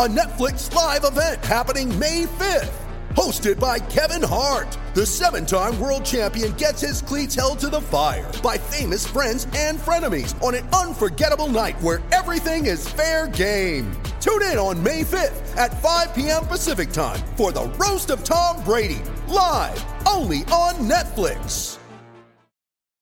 [0.00, 2.72] a Netflix live event happening May 5th.
[3.10, 7.82] Hosted by Kevin Hart, the seven time world champion gets his cleats held to the
[7.82, 13.92] fire by famous friends and frenemies on an unforgettable night where everything is fair game.
[14.22, 16.46] Tune in on May 5th at 5 p.m.
[16.46, 21.76] Pacific time for the Roast of Tom Brady, live only on Netflix.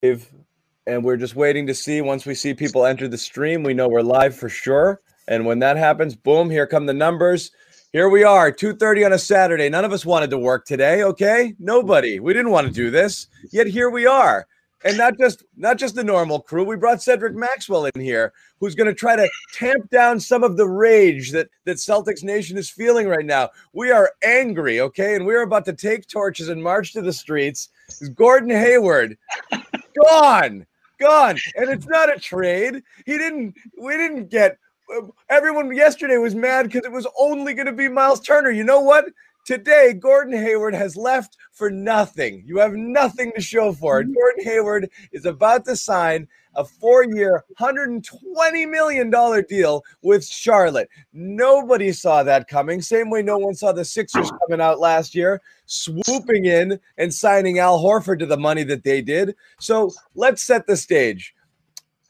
[0.02, 0.33] If
[0.88, 3.88] and we're just waiting to see once we see people enter the stream, we know
[3.88, 5.01] we're live for sure.
[5.29, 7.52] And when that happens, boom, here come the numbers.
[7.93, 9.68] Here we are, 2:30 on a Saturday.
[9.68, 11.54] None of us wanted to work today, okay?
[11.59, 12.18] Nobody.
[12.18, 13.29] We didn't want to do this.
[13.52, 14.46] Yet here we are.
[14.84, 16.65] And not just not just the normal crew.
[16.65, 20.56] We brought Cedric Maxwell in here, who's going to try to tamp down some of
[20.56, 23.51] the rage that that Celtics Nation is feeling right now.
[23.73, 25.15] We are angry, okay?
[25.15, 27.71] And we're about to take torches and march to the streets.
[28.15, 29.18] Gordon Hayward
[30.10, 30.66] gone
[31.01, 34.59] gone and it's not a trade he didn't we didn't get
[35.28, 38.50] everyone yesterday was mad because it was only going to be Myles Turner.
[38.50, 39.06] You know what?
[39.44, 42.42] Today gordon hayward has left for nothing.
[42.44, 44.04] You have nothing to show for it.
[44.04, 44.12] Mm-hmm.
[44.12, 50.90] Gordon hayward is about to sign a four-year 120 million dollar deal with charlotte.
[51.14, 52.82] Nobody saw that coming.
[52.82, 57.59] Same way no one saw the sixers coming out last year swooping in and signing
[57.59, 59.34] al horford to the money that they did.
[59.60, 61.34] So let's set the stage.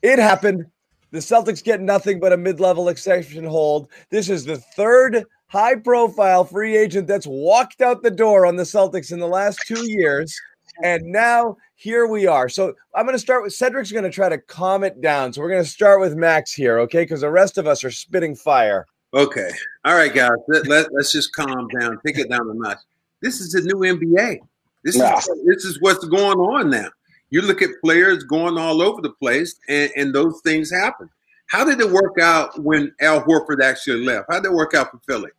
[0.02, 0.66] It happened
[1.11, 6.45] the celtics get nothing but a mid-level exception hold this is the third high profile
[6.45, 10.39] free agent that's walked out the door on the celtics in the last two years
[10.83, 12.48] and now here we are.
[12.48, 15.33] So I'm going to start with Cedric's going to try to calm it down.
[15.33, 17.02] So we're going to start with Max here, okay?
[17.02, 18.85] Because the rest of us are spitting fire.
[19.14, 19.51] Okay.
[19.85, 20.30] All right, guys.
[20.48, 21.98] Let, let, us just calm down.
[22.05, 22.79] Take it down a notch.
[23.23, 24.41] This is the new NBA.
[24.85, 26.89] This is this is what's going on now.
[27.30, 31.11] You look at players going all over the place, and, and those things happen.
[31.48, 34.27] How did it work out when Al Horford actually left?
[34.30, 35.30] How did it work out for Philly?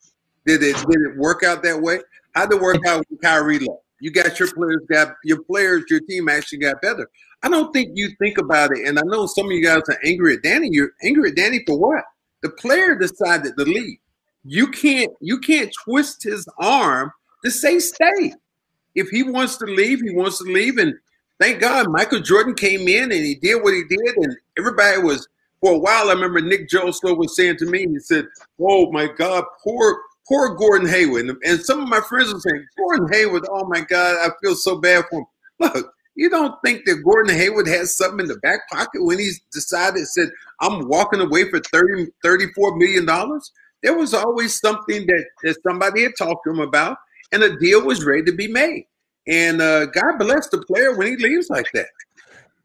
[0.46, 2.00] Did it did it work out that way?
[2.34, 3.84] How did it work out when Kyrie left?
[4.00, 7.10] You got your players got your players, your team actually got better.
[7.44, 10.00] I don't think you think about it, and I know some of you guys are
[10.06, 10.70] angry at Danny.
[10.72, 12.04] You're angry at Danny for what?
[12.42, 14.00] The player decided to leave.
[14.44, 17.12] You can't you can't twist his arm
[17.44, 18.34] to say stay.
[18.96, 20.78] If he wants to leave, he wants to leave.
[20.78, 20.96] And
[21.40, 25.28] thank God Michael Jordan came in and he did what he did, and everybody was
[25.62, 26.10] for a while.
[26.10, 28.28] I remember Nick Joseph was saying to me, he said,
[28.60, 30.00] "Oh my God, poor
[30.30, 31.36] poor Gordon Hayward.
[31.44, 34.78] And some of my friends were saying, Gordon Hayward, oh my God, I feel so
[34.78, 35.26] bad for him.
[35.60, 39.42] Look, you don't think that Gordon Hayward has something in the back pocket when he's
[39.52, 40.30] decided, said,
[40.62, 43.06] I'm walking away for 30, $34 million?
[43.82, 46.98] There was always something that, that somebody had talked to him about,
[47.32, 48.86] and a deal was ready to be made.
[49.30, 51.88] And uh, God bless the player when he leaves like that.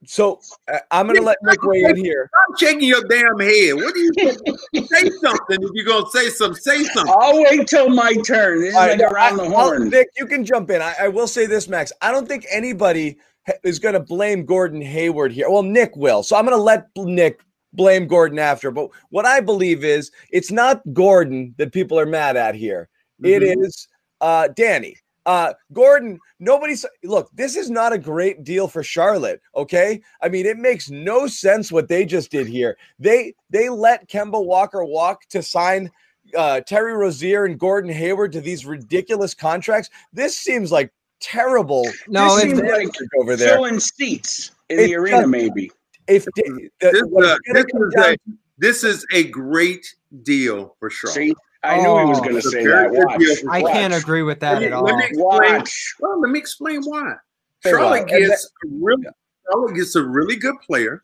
[0.06, 2.30] So uh, I'm going to let Nick weigh in here.
[2.34, 3.74] I'm shaking your damn head.
[3.74, 5.10] What do you say?
[5.22, 5.62] something.
[5.62, 7.14] If you're going to say something, say something.
[7.20, 8.60] I'll wait till my turn.
[8.60, 9.88] This is All right, around I- the I'll- horn.
[9.88, 10.82] Nick, you can jump in.
[10.82, 11.90] I, I will say this, Max.
[12.02, 15.48] I don't think anybody ha- is going to blame Gordon Hayward here.
[15.50, 16.22] Well, Nick will.
[16.22, 17.40] So I'm going to let Nick
[17.72, 18.70] blame Gordon after.
[18.70, 22.88] But what I believe is it's not Gordon that people are mad at here.
[23.22, 23.64] It Mhm.
[23.64, 23.88] is
[24.20, 24.96] uh, Danny.
[25.26, 27.30] Uh, Gordon, nobody's look.
[27.32, 29.40] This is not a great deal for Charlotte.
[29.56, 32.76] Okay, I mean it makes no sense what they just did here.
[32.98, 35.90] They they let Kemba Walker walk to sign
[36.36, 39.88] uh, Terry Rozier and Gordon Hayward to these ridiculous contracts.
[40.12, 41.86] This seems like terrible.
[42.08, 43.54] No, this it's seems like over there.
[43.54, 45.70] filling seats in It the arena, does- maybe.
[46.06, 46.46] If This,
[46.82, 48.16] uh, this is a,
[48.58, 49.86] this is a great
[50.22, 51.14] deal for Charlotte.
[51.14, 51.34] See,
[51.64, 52.22] I knew he was oh.
[52.22, 52.90] going to say that.
[52.90, 53.44] good Watch.
[53.50, 53.72] I Watch.
[53.72, 54.84] can't agree with that Let me, at all.
[54.84, 55.52] let me explain.
[55.54, 55.94] Watch.
[56.00, 57.14] Well, let me explain why.
[57.62, 58.16] Say Charlotte why.
[58.16, 59.06] And gets a really,
[59.46, 61.02] Charlotte gets a really good player,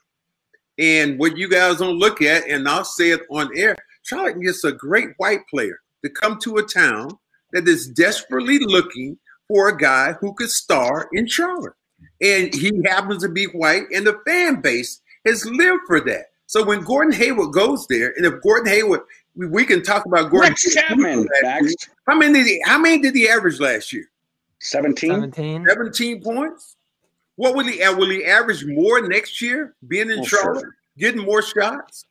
[0.79, 3.77] and what you guys don't look at, and I'll say it on air.
[4.03, 7.11] Charlotte gets a great white player to come to a town
[7.53, 9.19] that is desperately looking
[9.49, 11.75] for a guy who could star in Charlotte,
[12.21, 16.27] and he happens to be white, and the fan base has lived for that.
[16.47, 19.03] So when Gordon Hayward goes there, and if Gordon Hayward,
[19.35, 20.51] we, we can talk about Gordon.
[20.51, 21.75] Rex Chapman, Max.
[22.07, 22.63] How many did he?
[22.65, 24.05] How many did he average last year?
[24.61, 25.11] 17.
[25.11, 25.67] 17.
[25.69, 26.77] 17 points.
[27.37, 27.83] What will he?
[27.83, 29.75] Uh, will he average more next year?
[29.89, 30.77] Being in Well, Charlotte, sure.
[30.99, 32.05] getting more shots.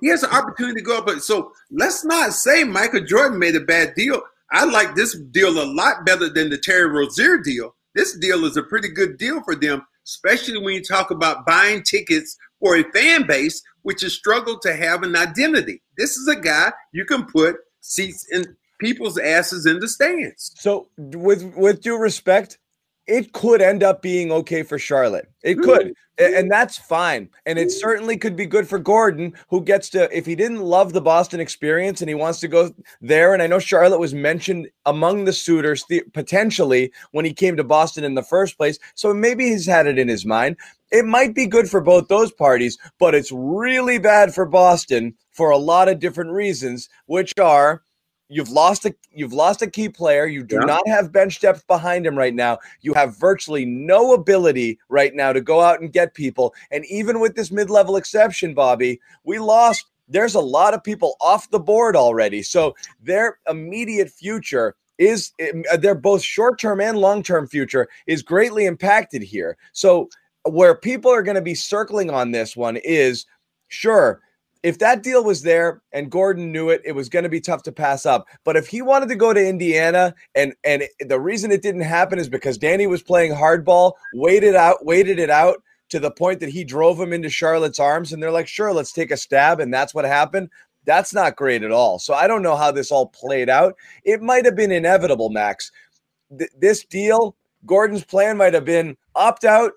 [0.00, 1.08] He has an opportunity to go up.
[1.20, 4.20] So let's not say Michael Jordan made a bad deal.
[4.52, 7.74] I like this deal a lot better than the Terry Rozier deal.
[7.94, 11.82] This deal is a pretty good deal for them, especially when you talk about buying
[11.82, 15.80] tickets for a fan base which has struggled to have an identity.
[15.96, 20.50] This is a guy you can put seats in people's asses in the stands.
[20.56, 22.58] So, with with due respect,
[23.06, 25.30] it could end up being okay for Charlotte.
[25.42, 27.30] It could, and that's fine.
[27.44, 30.92] And it certainly could be good for Gordon, who gets to if he didn't love
[30.92, 33.32] the Boston experience and he wants to go there.
[33.32, 38.02] And I know Charlotte was mentioned among the suitors potentially when he came to Boston
[38.02, 38.78] in the first place.
[38.94, 40.56] So maybe he's had it in his mind.
[40.90, 45.50] It might be good for both those parties, but it's really bad for Boston for
[45.50, 47.82] a lot of different reasons, which are
[48.28, 50.26] you've lost a you've lost a key player.
[50.26, 50.64] You do Yeah.
[50.66, 52.58] not have bench depth behind him right now.
[52.80, 56.54] You have virtually no ability right now to go out and get people.
[56.70, 59.86] And even with this mid-level exception, Bobby, we lost.
[60.08, 62.42] There's a lot of people off the board already.
[62.42, 68.66] So their immediate future is um, uh, their both short-term and long-term future is greatly
[68.66, 69.56] impacted here.
[69.72, 70.08] So
[70.44, 73.26] where people are going to be circling on this one is
[73.68, 74.22] sure
[74.66, 77.62] if that deal was there and Gordon knew it, it was going to be tough
[77.62, 78.26] to pass up.
[78.42, 82.18] But if he wanted to go to Indiana, and and the reason it didn't happen
[82.18, 86.48] is because Danny was playing hardball, waited out, waited it out to the point that
[86.48, 89.72] he drove him into Charlotte's arms, and they're like, "Sure, let's take a stab," and
[89.72, 90.50] that's what happened.
[90.84, 92.00] That's not great at all.
[92.00, 93.76] So I don't know how this all played out.
[94.02, 95.70] It might have been inevitable, Max.
[96.36, 97.36] Th- this deal,
[97.66, 99.74] Gordon's plan might have been opt out,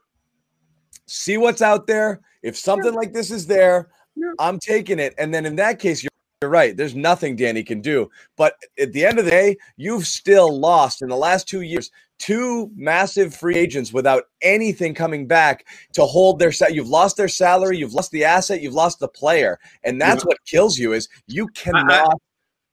[1.05, 2.21] see what's out there.
[2.41, 3.89] If something like this is there,
[4.39, 5.13] I'm taking it.
[5.17, 6.09] And then in that case, you're,
[6.41, 6.75] you're right.
[6.75, 8.09] There's nothing Danny can do.
[8.37, 11.91] But at the end of the day, you've still lost in the last two years
[12.17, 17.29] two massive free agents without anything coming back to hold their sa- you've lost their
[17.29, 20.27] salary you've lost the asset you've lost the player and that's Yeah.
[20.27, 22.19] what kills you is you cannot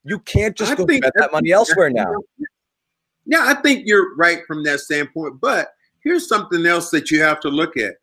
[0.02, 2.12] you can't just I go think- bet that money elsewhere now
[3.24, 5.40] Yeah, I think you're right from that standpoint.
[5.40, 5.68] But
[6.02, 7.94] here's something else that you have to look at.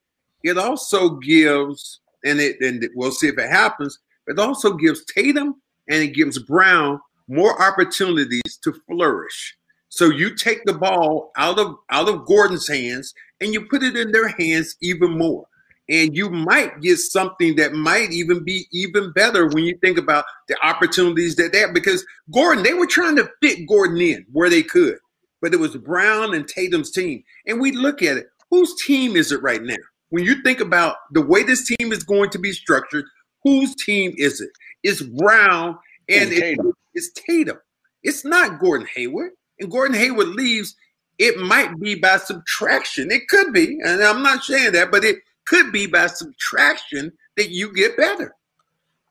[0.44, 4.00] It also gives, and it and we'll see if it happens.
[4.28, 9.58] It also gives Tatum and it gives Brown more opportunities to flourish.
[9.90, 13.96] So you take the ball out of out of Gordon's hands and you put it
[13.96, 15.46] in their hands even more.
[15.90, 20.24] And you might get something that might even be even better when you think about
[20.48, 21.74] the opportunities that they have.
[21.74, 24.98] Because Gordon, they were trying to fit Gordon in where they could,
[25.42, 27.22] but it was Brown and Tatum's team.
[27.46, 29.76] And we look at it, whose team is it right now?
[30.14, 33.06] When you think about the way this team is going to be structured,
[33.44, 34.52] whose team is it?
[34.84, 35.70] It's Brown
[36.08, 36.74] and It's it- Tatum.
[36.94, 37.58] it's Tatum.
[38.04, 39.32] It's not Gordon Hayward.
[39.60, 40.76] And Gordon Hayward leaves,
[41.18, 43.10] it might be by subtraction.
[43.10, 45.18] It could be, and I'm not saying that, but it
[45.48, 48.36] could be by subtraction that you get better.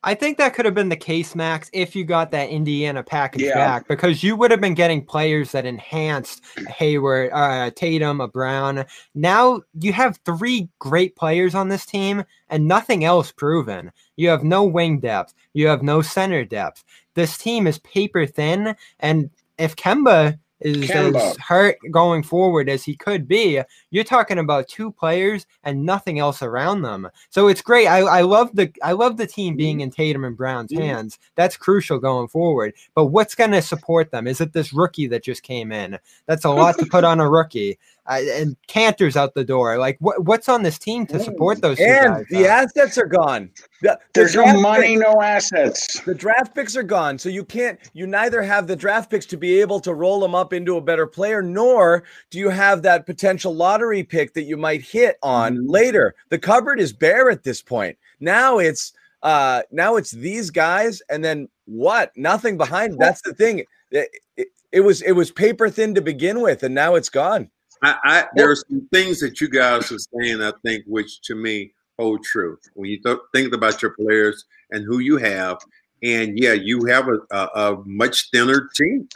[0.04, 3.42] I think that could have been the case, Max, if you got that Indiana package
[3.42, 3.54] Yeah.
[3.54, 8.84] back, because you would have been getting players that enhanced Hayward, uh, Tatum, a Brown.
[9.14, 13.92] Now you have three great players on this team and nothing else proven.
[14.16, 15.34] You have no wing depth.
[15.54, 16.84] You have no center depth.
[17.14, 22.94] This team is paper thin, and if Kemba is as hurt going forward as he
[22.96, 23.60] could be,
[23.90, 27.08] you're talking about two players and nothing else around them.
[27.30, 27.86] So it's great.
[27.86, 30.78] I, I love the I love the team being in Tatum and Brown's Mhm.
[30.82, 31.18] hands.
[31.34, 32.74] That's crucial going forward.
[32.94, 34.26] But what's going to support them?
[34.26, 35.98] Is it this rookie that just came in?
[36.26, 37.78] That's a lot to put on a rookie.
[38.04, 39.78] Uh, and Kanter's out the door.
[39.78, 42.24] Like what what's on this team to support those two and guys?
[42.30, 42.50] the uh?
[42.50, 43.48] assets are gone
[43.80, 46.00] The- the There's no money, pick- no assets.
[46.00, 47.78] The draft picks are gone, so you can't.
[47.92, 50.80] You neither have the draft picks to be able to roll them up into a
[50.80, 55.58] better player, nor do you have that potential lottery pick that you might hit on
[55.58, 55.64] Mhm.
[55.68, 56.14] later.
[56.28, 57.96] The cupboard is bare at this point.
[58.18, 58.92] Now it's
[59.22, 62.10] uh now it's these guys, and then what?
[62.16, 62.98] Nothing behind.
[62.98, 63.60] That's the thing.
[63.92, 67.48] It, it, it was it was paper thin to begin with, and now it's gone.
[67.82, 71.34] I, I there are some things that you guys are saying, I think, which to
[71.34, 72.58] me hold true.
[72.74, 75.58] When you th- think about your players and who you have,
[76.02, 79.08] and yeah, you have a, a, a much thinner team,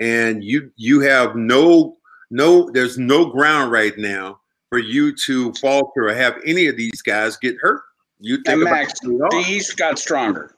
[0.00, 1.96] and you you have no
[2.30, 7.02] no there's no ground right now for you to falter or have any of these
[7.02, 7.82] guys get hurt.
[8.20, 10.54] You think And about Max, the East got stronger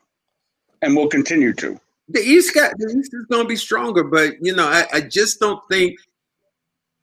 [0.81, 1.79] and will continue to.
[2.09, 5.01] the East got the East is going to be stronger, but you know, I, I
[5.01, 5.97] just don't think,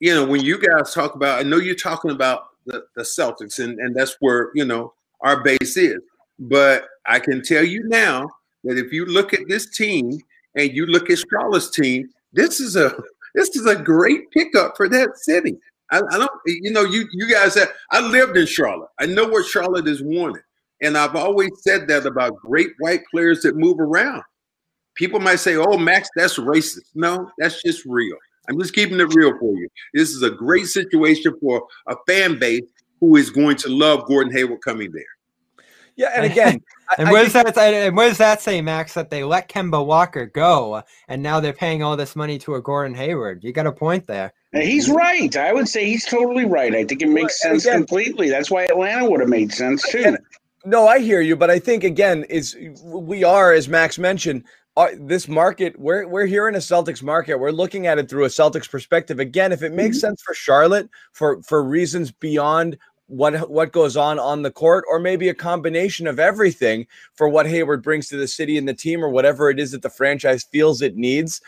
[0.02, 3.62] you know, when you guys talk about, I know you're talking about the, the Celtics,
[3.62, 6.00] and and that's where you know our base is.
[6.40, 8.28] But I can tell you now
[8.64, 10.18] that if you look at this team
[10.56, 12.92] and you look at Charlotte's team, this is a
[13.36, 15.56] this is a great pickup for that city.
[15.92, 16.30] I, I don't.
[16.46, 17.70] You know, you you guys have.
[17.92, 18.90] I lived in Charlotte.
[18.98, 20.42] I know what Charlotte is wanted,
[20.82, 24.24] and I've always said that about great white players that move around.
[24.96, 28.16] People might say, "Oh, Max, that's racist." No, that's just real.
[28.48, 29.68] I'm just keeping it real for you.
[29.94, 32.62] This is a great situation for a fan base
[33.00, 35.04] who is going to love Gordon Hayward coming there.
[35.94, 36.60] Yeah, and again,
[36.98, 38.94] and I- what does that say, and what does that say, Max?
[38.94, 42.62] That they let Kemba Walker go, and now they're paying all this money to a
[42.62, 43.44] Gordon Hayward.
[43.44, 44.32] You got a point there.
[44.52, 45.34] He's right.
[45.36, 46.74] I would say he's totally right.
[46.74, 48.30] I think it makes Well, sense again- completely.
[48.30, 50.02] That's why Atlanta would have made sense too.
[50.06, 50.18] And-
[50.64, 54.44] No, I hear you, but I think again is we are, as Max mentioned,
[54.76, 55.78] uh, this market.
[55.78, 57.36] We're we're here in a Celtics market.
[57.36, 59.20] We're looking at it through a Celtics perspective.
[59.20, 64.18] Again, if it makes sense for Charlotte for for reasons beyond what what goes on
[64.18, 68.28] on the court, or maybe a combination of everything for what Hayward brings to the
[68.28, 71.42] city and the team, or whatever it is that the franchise feels it needs.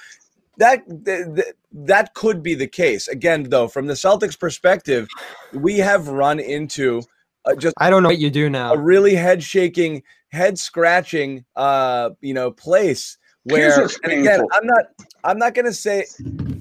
[0.58, 3.08] That th- th- that could be the case.
[3.08, 5.08] Again, though, from the Celtics perspective,
[5.52, 7.02] we have run into
[7.46, 8.72] uh, just I don't know what you do now.
[8.72, 13.82] a really head shaking, head scratching, uh, you know, place where.
[14.04, 14.40] And again.
[14.52, 14.84] I'm not.
[15.24, 16.06] I'm not going to say.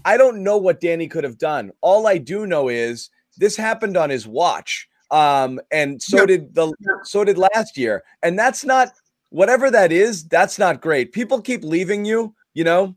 [0.06, 1.72] I don't know what Danny could have done.
[1.82, 6.26] All I do know is this happened on his watch, um, and so Yeah.
[6.26, 6.74] did the.
[7.04, 8.94] So did last year, and that's not
[9.30, 10.26] whatever that is.
[10.28, 11.14] That's not great.
[11.14, 12.36] People keep leaving you.
[12.54, 12.96] You know.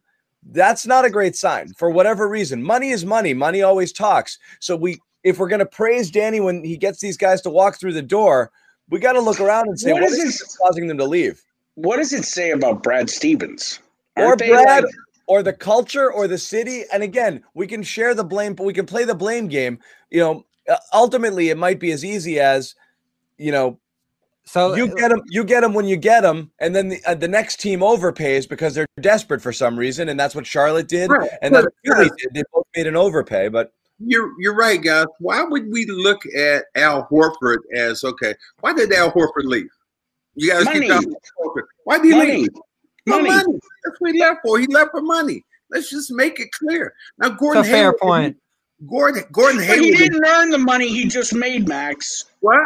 [0.53, 2.63] That's not a great sign for whatever reason.
[2.63, 3.35] Money is money.
[3.35, 4.39] Money always talks.
[4.61, 7.81] So we, if we're going to praise Danny when he gets these guys to walk
[7.81, 8.53] through the door,
[8.89, 11.05] we got to look around and say, What what is is this- causing them to
[11.05, 11.43] leave?
[11.75, 13.81] What does it say about Brad Stevens?
[14.17, 14.95] Or Aren't they Brad, like-
[15.27, 16.85] or the culture, or the city.
[16.93, 19.81] And again, we can share the blame, but we can play the blame game.
[20.11, 22.77] You know, uh, ultimately, it might be as easy as,
[23.37, 23.81] you know,
[24.45, 27.15] So you get them, you get them when you get them, and then the, uh,
[27.17, 31.11] the next team overpays because they're desperate for some reason, and that's what Charlotte did,
[31.11, 32.19] Right, and that's right, what Philly right.
[32.19, 32.35] did.
[32.35, 35.07] They both made an overpay, but You're you're right, guys.
[35.21, 38.35] Why would we look at Al Horford as okay?
[38.61, 39.69] Why did Al Horford leave?
[40.35, 40.81] You guys Money.
[40.81, 41.63] keep talking Horford.
[41.85, 42.33] Why did he money.
[42.43, 42.51] leave?
[42.53, 42.63] For
[43.23, 43.29] Money.
[43.31, 43.59] money.
[43.85, 44.59] That's what he left for.
[44.59, 45.45] He left for money.
[45.71, 46.93] Let's just make it clear.
[47.19, 48.37] Now, Gordon a fair Hayward- point.
[48.87, 52.27] Gordon Gordon But he didn't earn the money he just made, Max.
[52.41, 52.61] What?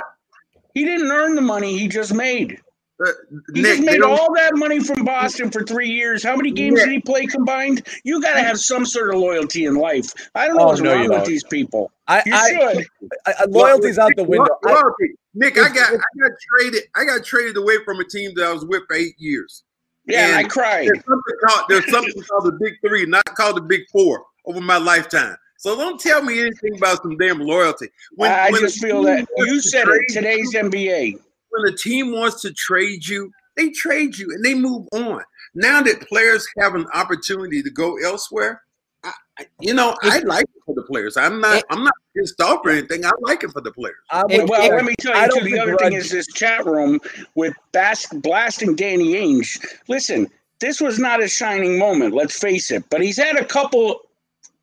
[0.75, 2.61] He didn't earn the money he just made.
[3.05, 3.11] Uh,
[3.55, 6.23] He Nick, just made all that money from Boston for three years.
[6.23, 6.85] How many games Nick.
[6.87, 7.87] did he play combined?
[8.05, 10.13] You got to have some sort of loyalty in life.
[10.35, 11.27] I don't know Oh, what's no, you wrong with don't.
[11.27, 11.91] these people.
[12.09, 12.87] I, You I, should.
[13.27, 14.55] I, I loyalty's out the window.
[14.67, 15.15] I- Loyalty.
[15.35, 16.83] Nick, I got I got traded.
[16.97, 19.63] I got traded away from a team that I was with for eight years.
[20.07, 20.89] Yeah, And I cried.
[20.89, 24.61] There's something called there's something called the big three, not called the big four, over
[24.61, 25.37] my lifetime.
[25.57, 27.89] So don't tell me anything about some damn loyalty.
[28.17, 30.13] When, I when just feel that you said trade it.
[30.15, 31.21] Today's NBA.
[31.51, 35.23] When a team wants to trade you, they trade you and they move on.
[35.55, 38.63] Now that players have an opportunity to go elsewhere,
[39.03, 41.17] I, I- you know, I like it for the players.
[41.17, 41.65] I'm not.
[41.71, 43.05] I'm not pissed off or anything.
[43.05, 43.97] I like it for the players.
[44.11, 45.51] I'm Well, let me tell I you don't too.
[45.51, 47.01] The other thing is this chat room
[47.35, 49.65] with bas- blasting Danny Ainge.
[49.89, 50.29] Listen,
[50.61, 52.15] this was not a shining moment.
[52.15, 52.85] Let's face it.
[52.91, 54.03] But he's had a couple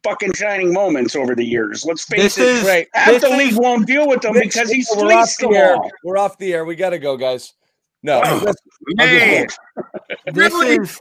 [0.04, 1.86] fucking shining moments over the years.
[1.86, 2.46] Let's face This it.
[2.48, 2.88] is Right.
[2.94, 5.56] Half this the is- league won't deal with them because he's we're off the them
[5.56, 5.75] air.
[5.75, 5.92] all.
[6.04, 6.66] We're off the air.
[6.66, 7.54] We got to go, guys.
[8.04, 8.56] No, Oh, listen,
[8.96, 9.48] Man,
[10.25, 10.75] This Really?
[10.77, 11.00] is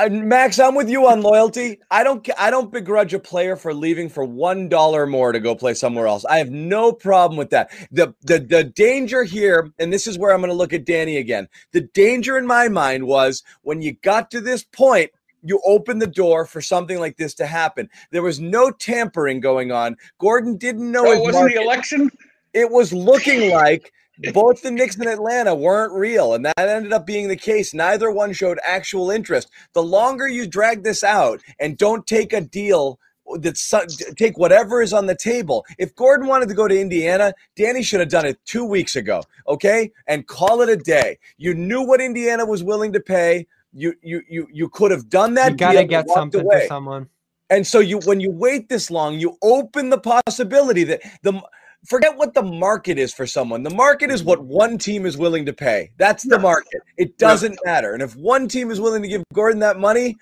[0.00, 1.80] Uh, Max, I'm with you on loyalty.
[1.90, 2.26] I don't.
[2.38, 6.06] I don't begrudge a player for leaving for one dollar more to go play somewhere
[6.06, 6.24] else.
[6.24, 7.72] I have no problem with that.
[7.90, 11.16] The the the danger here, and this is where I'm going to look at Danny
[11.16, 11.48] again.
[11.72, 15.10] The danger in my mind was when you got to this point.
[15.48, 17.88] You opened the door for something like this to happen.
[18.10, 19.96] There was no tampering going on.
[20.18, 22.10] Gordon didn't know it wasn't the election?
[22.52, 23.92] It was looking like
[24.34, 27.72] both the Knicks and Atlanta weren't real, and that ended up being the case.
[27.72, 29.50] Neither one showed actual interest.
[29.72, 32.98] The longer you drag this out and don't take a deal
[33.36, 33.86] that's su-
[34.16, 35.64] take whatever is on the table.
[35.78, 39.22] If Gordon wanted to go to Indiana, Danny should have done it two weeks ago,
[39.46, 41.18] okay, and call it a day.
[41.36, 43.46] You knew what Indiana was willing to pay.
[43.72, 45.52] You you you you could have done that.
[45.52, 46.62] you gotta and get something away.
[46.62, 47.08] to someone.
[47.50, 51.40] And so you when you wait this long, you open the possibility that the
[51.86, 53.62] forget what the market is for someone.
[53.62, 55.90] The market is what one team is willing to pay.
[55.96, 56.82] That's the market.
[56.96, 57.92] It doesn't matter.
[57.94, 60.16] And if one team is willing to give Gordon that money,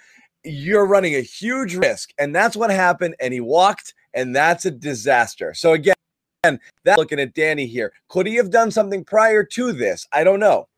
[0.44, 2.10] you're running a huge risk.
[2.18, 5.54] And that's what happened and he walked and that's a disaster.
[5.54, 5.94] So again,
[6.84, 7.92] that looking at Danny here.
[8.08, 10.06] Could he have done something prior to this?
[10.12, 10.68] I don't know.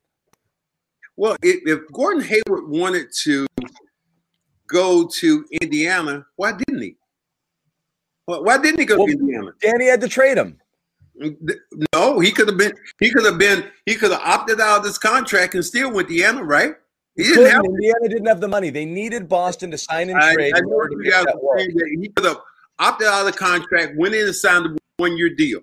[1.19, 3.49] Well, if, if Gordon Hayward wanted to
[4.69, 6.97] go to Indiana, why didn't he?
[8.27, 9.51] Why, why didn't he go Well, to Indiana?
[9.61, 10.61] Danny had to trade him.
[11.93, 12.73] No, he could have been.
[13.01, 13.65] He could have been.
[13.85, 16.77] He could have opted out of this contract and still went to Indiana, right?
[17.17, 17.65] He didn't have.
[17.65, 18.71] Indiana didn't have the money.
[18.71, 21.43] They needed Boston to sign and trade I in know order you guys that are
[21.43, 21.59] work.
[21.59, 22.39] saying that he could have
[22.79, 25.63] opted out of the contract, went in and signed the one year deal.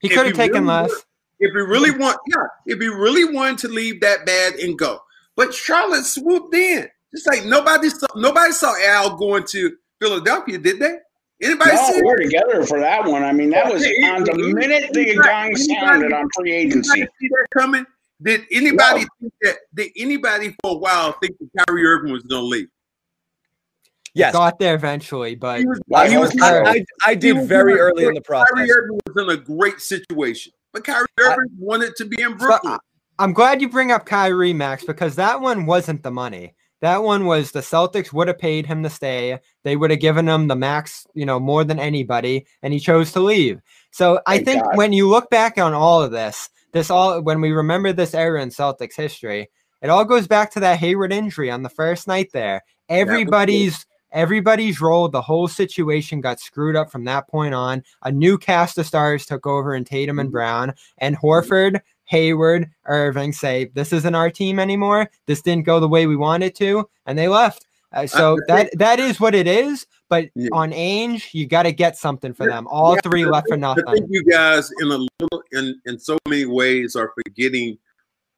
[0.00, 1.06] He If could have taken really less.
[1.40, 4.78] Wa- If he really want, yeah, if he really wanted to leave that bad and
[4.78, 5.00] go,
[5.36, 6.88] but Charlotte swooped in.
[7.12, 10.98] It's like nobody saw nobody saw Al going to Philadelphia, did they?
[11.40, 12.02] Anybody No, see?
[12.02, 12.24] we're it?
[12.24, 13.22] together for that one.
[13.22, 16.90] I mean, that was on the minute the gong sounded on free agency.
[17.00, 17.86] Anybody see that coming?
[18.20, 19.56] Did anybody think that?
[19.72, 22.68] Did anybody for a while think that Kyrie Irving was going to leave?
[24.14, 26.36] Yes, Got there eventually, but He was, I he was.
[26.42, 28.48] I, I, I he did was very early in the process.
[28.52, 32.78] Kyrie Irving was in a great situation, but Kyrie Irving wanted to be in Brooklyn.
[33.18, 36.54] I'm glad you bring up Kyrie Max because that one wasn't the money.
[36.80, 39.38] That one was the Celtics would have paid him to stay.
[39.64, 43.10] They would have given him the max, you know, more than anybody, and he chose
[43.12, 43.60] to leave.
[43.90, 44.76] So I Thank think God.
[44.76, 48.40] when you look back on all of this, this all when we remember this era
[48.40, 49.50] in Celtics history,
[49.82, 52.62] it all goes back to that Hayward injury on the first night there.
[52.88, 57.82] Everybody's everybody's role, the whole situation got screwed up from that point on.
[58.02, 63.32] A new cast of stars took over in Tatum and Brown, and Horford, Hayward, Irving
[63.32, 65.10] say, This isn't our team anymore.
[65.26, 67.66] This didn't go the way we wanted to, and they left.
[67.92, 69.86] Uh, so that that is what it is.
[70.10, 70.48] But Yeah.
[70.52, 72.66] on Ainge, you got to get something for them.
[72.68, 73.84] All Yeah, three left for think- I nothing.
[73.94, 77.78] think you guys, in a little, in in so many ways, are forgetting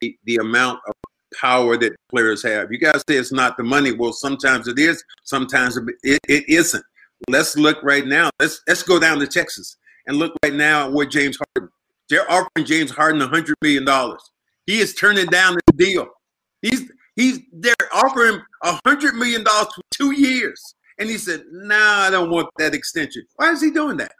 [0.00, 0.94] the, the amount of
[1.38, 2.72] power that players have.
[2.72, 3.92] You guys say it's not the money.
[3.92, 5.02] Well, sometimes it is.
[5.24, 6.84] Sometimes it, it isn't.
[7.28, 8.30] Let's look right now.
[8.38, 11.70] Let's let's go down to Texas and look right now at what James Harden.
[12.08, 14.22] They're offering James Harden a hundred million dollars.
[14.66, 16.08] He is turning down the deal.
[16.62, 20.74] He's he's they're offering a hundred million dollars for two years.
[20.98, 24.12] And he said, "Nah, I don't want that extension." Why is he doing that?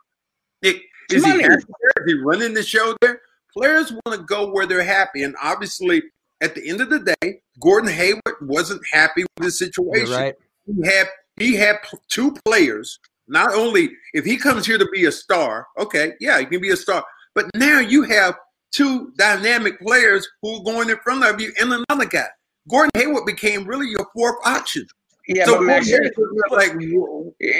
[0.62, 1.42] Nick, is he Money.
[1.42, 2.06] happy there?
[2.06, 3.20] Is he running the show there?
[3.56, 6.02] Players want to go where they're happy, and obviously,
[6.40, 10.12] at the end of the day, Gordon Hayward wasn't happy with the You're situation.
[10.12, 10.34] right.
[10.66, 11.06] He had
[11.36, 11.78] he had
[12.08, 12.98] two players.
[13.28, 16.70] Not only if he comes here to be a star, okay, yeah, he can be
[16.70, 17.04] a star.
[17.34, 18.36] But now you have
[18.72, 22.26] two dynamic players who are going in front of you, and another guy.
[22.68, 24.86] Gordon Hayward became really your fourth option.
[25.28, 26.72] Yeah, so but Max, Gordon like,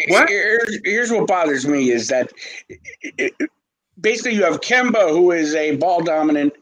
[0.08, 0.28] what?
[0.28, 2.32] Here's, here's what bothers me is that
[4.00, 6.52] basically you have Kemba, who is a ball dominant.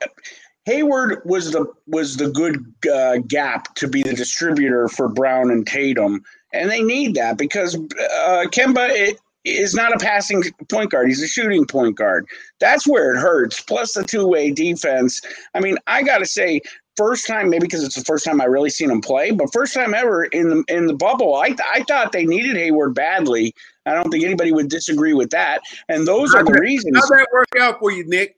[0.69, 5.67] Hayward was the was the good uh, gap to be the distributor for Brown and
[5.67, 11.09] Tatum, and they need that because uh, Kemba it, is not a passing point guard;
[11.09, 12.27] he's a shooting point guard.
[12.61, 13.63] That's where it hurts.
[13.63, 15.23] Plus the two way defense.
[15.55, 16.61] I mean, I got to say,
[16.99, 19.73] first time maybe because it's the first time I really seen him play, but first
[19.73, 23.55] time ever in the in the bubble, I I thought they needed Hayward badly.
[23.87, 26.99] I don't think anybody would disagree with that, and those are the How'd that- reasons.
[26.99, 28.37] How'd that work out for you, Nick?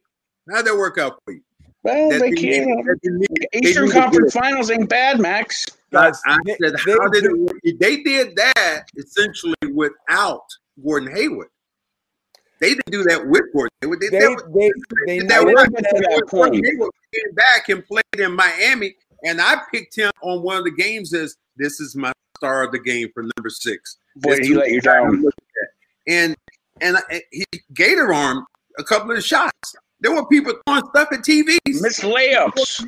[0.49, 1.41] How'd that work out for you?
[1.83, 2.87] Well, That they they can't.
[3.03, 4.41] needed- they Eastern Conference good.
[4.43, 5.67] Finals ain't bad, Max.
[5.91, 7.81] Guys, I they- said, they how did do- it?
[7.81, 10.45] They did that essentially without
[10.85, 11.49] Gordon Hayward.
[12.61, 14.01] They didn't do that with Gordon Hayward.
[14.01, 14.71] They, They, that was- they,
[15.07, 16.67] they that know was- what to that Gordon point.
[16.67, 20.71] Hayward came back and played in Miami, and I picked him on one of the
[20.73, 23.97] games as this is my star of the game for number six.
[24.17, 25.23] Boy, That's he let you who I'm down.
[25.23, 25.69] looking at.
[26.13, 26.37] And
[26.83, 28.45] and I- he gator armed
[28.79, 29.75] a couple of shots.
[30.03, 31.59] There were people throwing stuff at TVs.
[31.67, 32.87] Missed layups.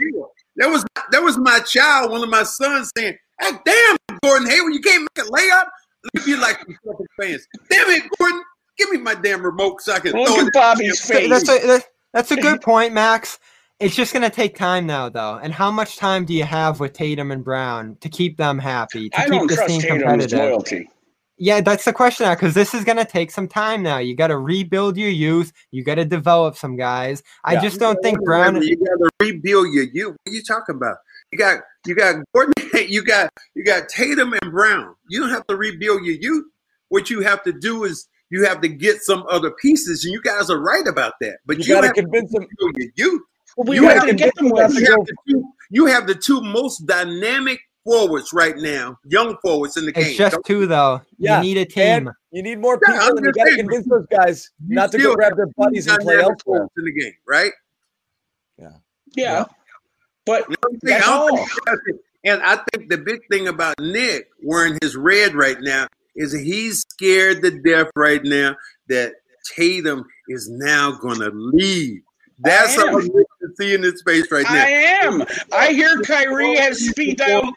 [0.56, 4.74] There was there was my child, one of my sons, saying, "Hey, damn, Gordon Hayward,
[4.74, 5.66] you can't make a layup."
[6.14, 7.46] Look at you like some fucking fans.
[7.70, 8.42] Damn it, Gordon,
[8.76, 10.52] give me my damn remote so I can Look throw at it.
[10.52, 11.80] Bobby's Th- That's a
[12.12, 13.38] that's a good point, Max.
[13.80, 15.40] It's just gonna take time now, though.
[15.42, 19.08] And how much time do you have with Tatum and Brown to keep them happy,
[19.10, 20.88] to I keep don't this trust team Tatum's loyalty.
[21.38, 23.98] Yeah, that's the question now, because this is gonna take some time now.
[23.98, 25.52] You got to rebuild your youth.
[25.70, 27.22] You got to develop some guys.
[27.44, 28.60] I just don't think Brown.
[28.62, 30.16] You got to rebuild your youth.
[30.24, 30.96] What are you talking about?
[31.32, 32.52] You got you got Gordon.
[32.88, 34.94] You got you got Tatum and Brown.
[35.08, 36.44] You don't have to rebuild your youth.
[36.88, 40.20] What you have to do is you have to get some other pieces, and you
[40.22, 41.38] guys are right about that.
[41.46, 42.46] But You you, got to convince them.
[42.60, 43.22] rebuild your youth.
[43.56, 46.14] We You have have to to get them You have, the two, you have the
[46.14, 50.04] two most dynamic forwards right now, young forwards in the game.
[50.06, 51.00] It's just Don't- two though.
[51.18, 52.12] Yeah, You need a And team.
[52.30, 54.98] you need more people, I'm and you got to convince those guys you not to
[54.98, 56.68] go grab their buddies and play dynamic elsewhere.
[56.76, 57.52] in the game, right?
[58.58, 58.68] Yeah.
[59.14, 59.44] Yeah.
[60.26, 60.98] But You know what I'm saying?
[61.00, 61.36] That's all.
[61.36, 65.34] think you guys can- And I think the big thing about Nick wearing his red
[65.34, 68.54] right now is he's scared to death right now
[68.88, 69.14] that
[69.56, 72.02] Tatum is now going to leave.
[72.38, 72.92] That's I am.
[72.92, 74.54] what Nick can see in his face right now.
[74.54, 74.68] I
[75.04, 75.24] am.
[75.52, 77.52] I hear Kyrie has speed dial.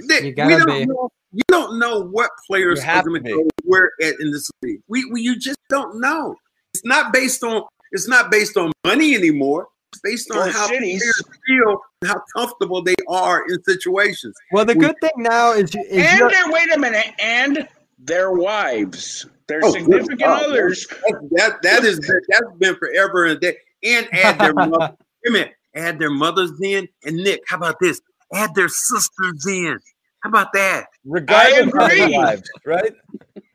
[0.00, 0.86] Nick, You we gotta don't be.
[0.86, 3.42] know, you don't know what players You are going to to be.
[3.42, 4.80] go where at in this league.
[4.88, 6.36] We, we you just don't know.
[6.74, 9.68] It's not based on it's not based on money anymore.
[9.92, 11.00] It's based on Or how cities.
[11.00, 14.34] players feel and how comfortable they are in situations.
[14.52, 17.68] Well, the We- good thing now is, is And you're- their wait a minute, and
[17.98, 19.26] their wives.
[19.48, 20.26] Their Oh, significant good.
[20.28, 20.86] Oh, others.
[21.32, 23.56] That that is that's been forever and day.
[23.84, 26.88] And add their mother, wait a minute, add their mothers in.
[27.04, 28.00] And Nick, how about this?
[28.32, 29.78] Add their sisters in.
[30.22, 30.86] How about that?
[31.04, 32.16] Regardless of their agree.
[32.18, 32.92] lives, right?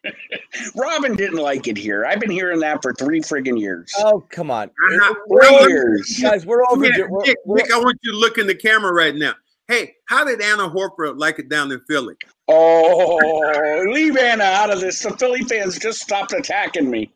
[0.76, 2.06] Robin didn't like it here.
[2.06, 3.92] I've been hearing that for three friggin' years.
[3.98, 4.72] Oh, come on.
[5.28, 6.20] We're years.
[6.22, 6.82] guys, we're over.
[6.82, 9.34] Nick, we're- Nick, we're- Nick, I want you to look in the camera right now.
[9.68, 12.16] Hey, how did Anna Horford like it down in Philly?
[12.48, 15.02] Oh, leave Anna out of this.
[15.02, 17.12] The Philly fans just stopped attacking me.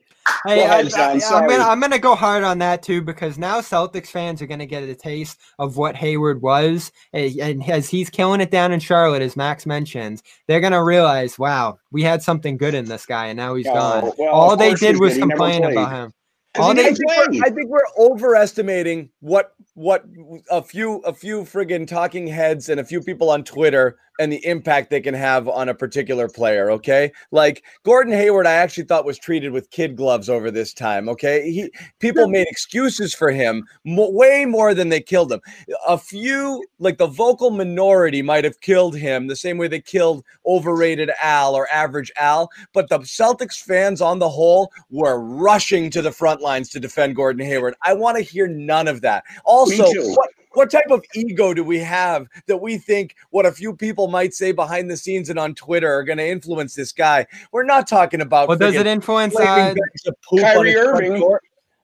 [0.45, 3.01] Hey, Go I, ahead, John, I, am gonna I'm gonna go hard on that too
[3.01, 7.69] because now Celtics fans are gonna get a taste of what Hayward was, and and
[7.69, 12.01] as he's killing it down in Charlotte, as Max mentions, they're gonna realize, wow, we
[12.01, 14.13] had something good in this guy, and now he's Oh, gone.
[14.17, 15.21] well, All they did was did.
[15.21, 16.13] Complain about him.
[16.57, 20.05] All they I think, we're, I think we're overestimating what what
[20.49, 24.45] a few a few friggin' talking heads and a few people on Twitter and the
[24.45, 26.71] impact they can have on a particular player.
[26.71, 31.09] Okay, like Gordon Hayward, I actually thought was treated with kid gloves over this time.
[31.09, 35.41] Okay, he people made excuses for him mo- way more than they killed him.
[35.87, 40.23] A few, like the vocal minority, might have killed him the same way they killed
[40.45, 42.49] overrated Al or average Al.
[42.73, 47.15] But the Celtics fans on the whole were rushing to the front lines to defend
[47.15, 47.75] Gordon Hayward.
[47.83, 49.23] I want to hear none of that.
[49.43, 53.75] Also, what what type of ego do we have that we think what a few
[53.75, 57.25] people might say behind the scenes and on Twitter are going to influence this guy?
[57.51, 59.35] We're not talking about Well, does it influence?
[59.35, 61.37] Uh, bags of poop on Kyrie Irving.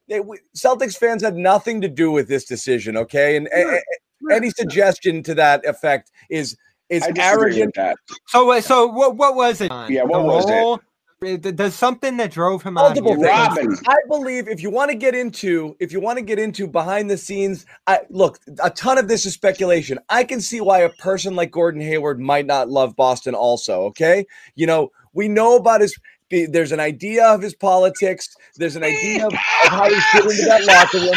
[0.08, 2.98] They, we, Celtics fans had nothing to do with this decision.
[2.98, 3.82] Okay, and a- a-
[4.34, 6.58] any suggestion to that effect is
[6.90, 7.74] is I arrogant.
[7.76, 7.96] that.
[8.28, 9.72] so uh, so what what was it?
[9.90, 10.76] Yeah, what The was role?
[10.76, 10.82] it?
[11.22, 12.96] Does something that drove him out?
[12.96, 13.78] Multiple here- Robin.
[13.88, 17.12] I believe if you want to get into if you want to get into behind
[17.12, 20.00] the scenes, I look a ton of this is speculation.
[20.10, 23.36] I can see why a person like Gordon Hayward might not love Boston.
[23.36, 25.96] Also, okay, you know we know about his.
[26.32, 28.36] There's an idea of his politics.
[28.56, 31.14] There's an idea of, of how he's fit into that locker room.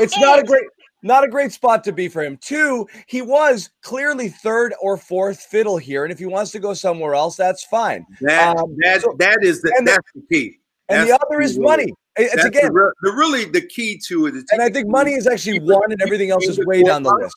[0.00, 0.64] It's not a great.
[1.04, 2.38] Not a great spot to be for him.
[2.38, 6.72] Two, he was clearly third or fourth fiddle here, and if he wants to go
[6.72, 8.06] somewhere else, that's fine.
[8.22, 10.58] That Um, that so- that is the and the- that's the key.
[10.88, 11.94] And That's the other key is money.
[12.16, 14.36] It's That's again, the, the really the key to it.
[14.36, 17.14] Is and I think money is actually one, and everything else is way down the
[17.14, 17.34] list.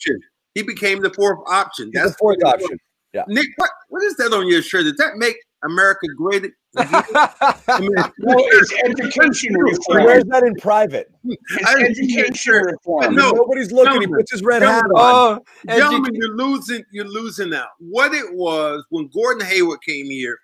[0.53, 1.91] He became the fourth option.
[1.93, 2.77] That's the fourth option.
[3.13, 3.23] Yeah.
[3.27, 4.83] Nick, what, what is that on your shirt?
[4.83, 6.51] Does that make America great?
[6.79, 7.03] Again?
[7.67, 10.03] I mean, No, it's education He reform.
[10.05, 11.11] wears that in private.
[11.25, 13.15] It's I- education reform.
[13.15, 13.93] No, Nobody's looking.
[13.93, 14.91] He gentlemen, puts his red hat on.
[14.95, 16.83] oh, Gentlemen, edu- you're losing.
[16.91, 17.69] You're losing out.
[17.79, 20.37] What it was when Gordon Hayward came here,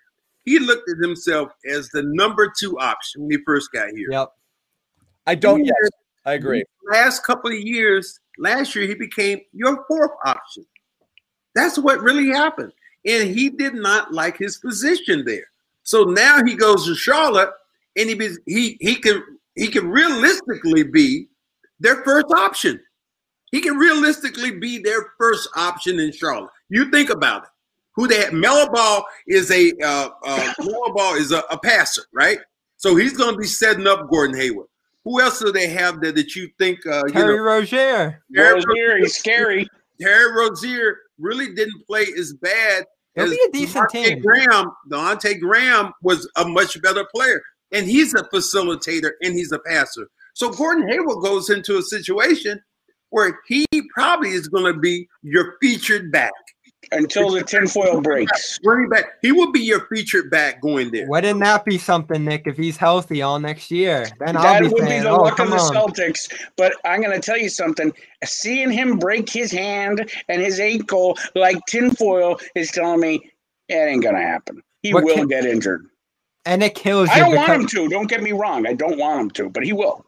[0.44, 4.08] he looked at himself as the number two option when he first got here.
[4.10, 4.28] yep.
[5.26, 5.64] I don't.
[5.64, 5.74] Yes,
[6.26, 6.64] I agree.
[6.90, 10.66] Last couple of years, last year he became your fourth option.
[11.54, 12.72] That's what really happened,
[13.06, 15.46] and he did not like his position there.
[15.84, 17.50] So now he goes to Charlotte,
[17.96, 19.22] and he be, he he can
[19.54, 21.28] he can realistically be
[21.78, 22.80] their first option.
[23.52, 26.50] He can realistically be their first option in Charlotte.
[26.70, 27.50] You think about it.
[27.94, 28.32] Who they have?
[28.32, 32.38] Melo Ball is a uh, uh, Melo Ball is a, a passer, right?
[32.76, 34.66] So he's going to be setting up Gordon Hayward.
[35.04, 36.84] Who else do they have there that you think?
[36.86, 38.22] Uh, you Terry know, Rozier.
[38.34, 39.68] Terry Rozier, he's scary.
[40.00, 42.84] Terry Rozier really didn't play as bad
[43.16, 44.20] It'll be a decent Devonte' team.
[44.20, 44.72] Graham.
[44.90, 47.40] Deontay Graham was a much better player,
[47.72, 50.08] and he's a facilitator and he's a passer.
[50.34, 52.60] So Gordon Hayward goes into a situation
[53.10, 56.32] where he probably is going to be your featured back,
[56.92, 58.58] Until the tinfoil breaks.
[58.64, 59.04] running back.
[59.22, 61.08] He will be your featured back going there.
[61.08, 64.06] Wouldn't that be something, Nick, if he's healthy all next year?
[64.18, 65.74] Then I'll be would be the oh, luck of the on.
[65.74, 66.32] Celtics.
[66.56, 67.92] But I'm going to tell you something.
[68.24, 73.30] Seeing him break his hand and his ankle like tinfoil is telling me
[73.68, 74.62] it ain't going to happen.
[74.82, 75.86] He What will can- get injured.
[76.46, 77.88] And it kills you I don't want him to.
[77.88, 78.66] Don't get me wrong.
[78.66, 80.04] I don't want him to, but he will.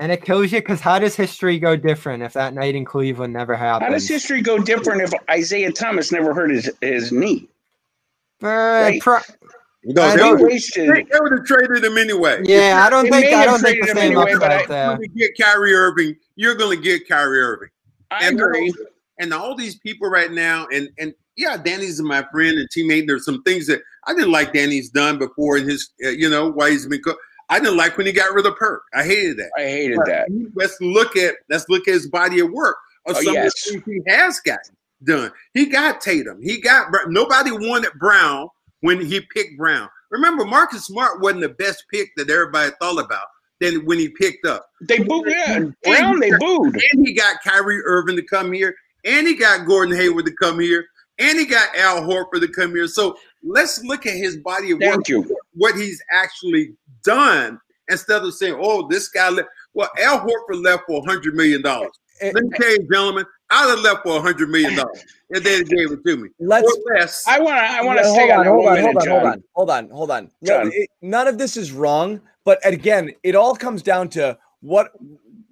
[0.00, 3.32] And it kills you because how does history go different if that night in Cleveland
[3.32, 3.84] never happened?
[3.88, 7.48] How does history go different if Isaiah Thomas never hurt his, his knee?
[8.42, 9.00] Uh, Right.
[9.02, 9.18] pro-
[9.84, 10.88] No, I they, would, wasted.
[10.88, 12.40] they, they would have traded him anyway.
[12.44, 14.68] yeah, I don't They think I don't think the same anyway, but upside I- If
[14.68, 14.84] there.
[14.86, 17.68] you're going to get Kyrie Irving, you're going to get Kyrie Irving.
[18.10, 18.74] I and agree.
[19.20, 23.06] and all these people right now, and and yeah, Danny's my friend and teammate.
[23.06, 26.50] There's some things that I didn't like Danny's done before in his, uh, you know,
[26.50, 27.00] why he's been.
[27.02, 27.14] Co-
[27.50, 28.82] I didn't like when he got rid of Perk.
[28.94, 29.50] I hated that.
[29.58, 30.50] I hated But that.
[30.54, 33.46] Let's look at let's look at his body of work of Oh, some yes.
[33.46, 34.60] of the things he has got
[35.04, 35.32] done.
[35.54, 36.40] He got Tatum.
[36.42, 38.48] He got nobody wanted Brown
[38.80, 39.88] when he picked Brown.
[40.10, 43.26] Remember, Marcus Smart wasn't the best pick that everybody thought about.
[43.60, 45.26] Then when he picked up, They booed.
[45.28, 46.18] Yeah, Brown.
[46.20, 46.80] They booed.
[46.92, 50.58] and he got Kyrie Irving to come here, and he got Gordon Hayward to come
[50.60, 50.86] here,
[51.18, 52.86] and he got Al Horford to come here.
[52.86, 54.92] So let's look at his body of work.
[54.94, 55.36] Thank you.
[55.54, 59.44] what he's actually done instead of saying, "Oh, this guy." Le-.
[59.74, 61.90] Well, Al Horford left for hundred million dollars.
[62.20, 65.62] Eh, Let me tell you, gentlemen, I'd have left for hundred million dollars if they
[65.62, 66.28] gave it to me.
[66.38, 66.66] Let's.
[66.70, 67.24] Or less.
[67.26, 67.62] I want to.
[67.62, 69.44] I want to Yeah, stay hold on, on, hold on, minute, hold on, hold on,
[69.54, 70.30] hold on, hold on.
[70.42, 74.92] No, it- none of this is wrong, but again, it all comes down to what,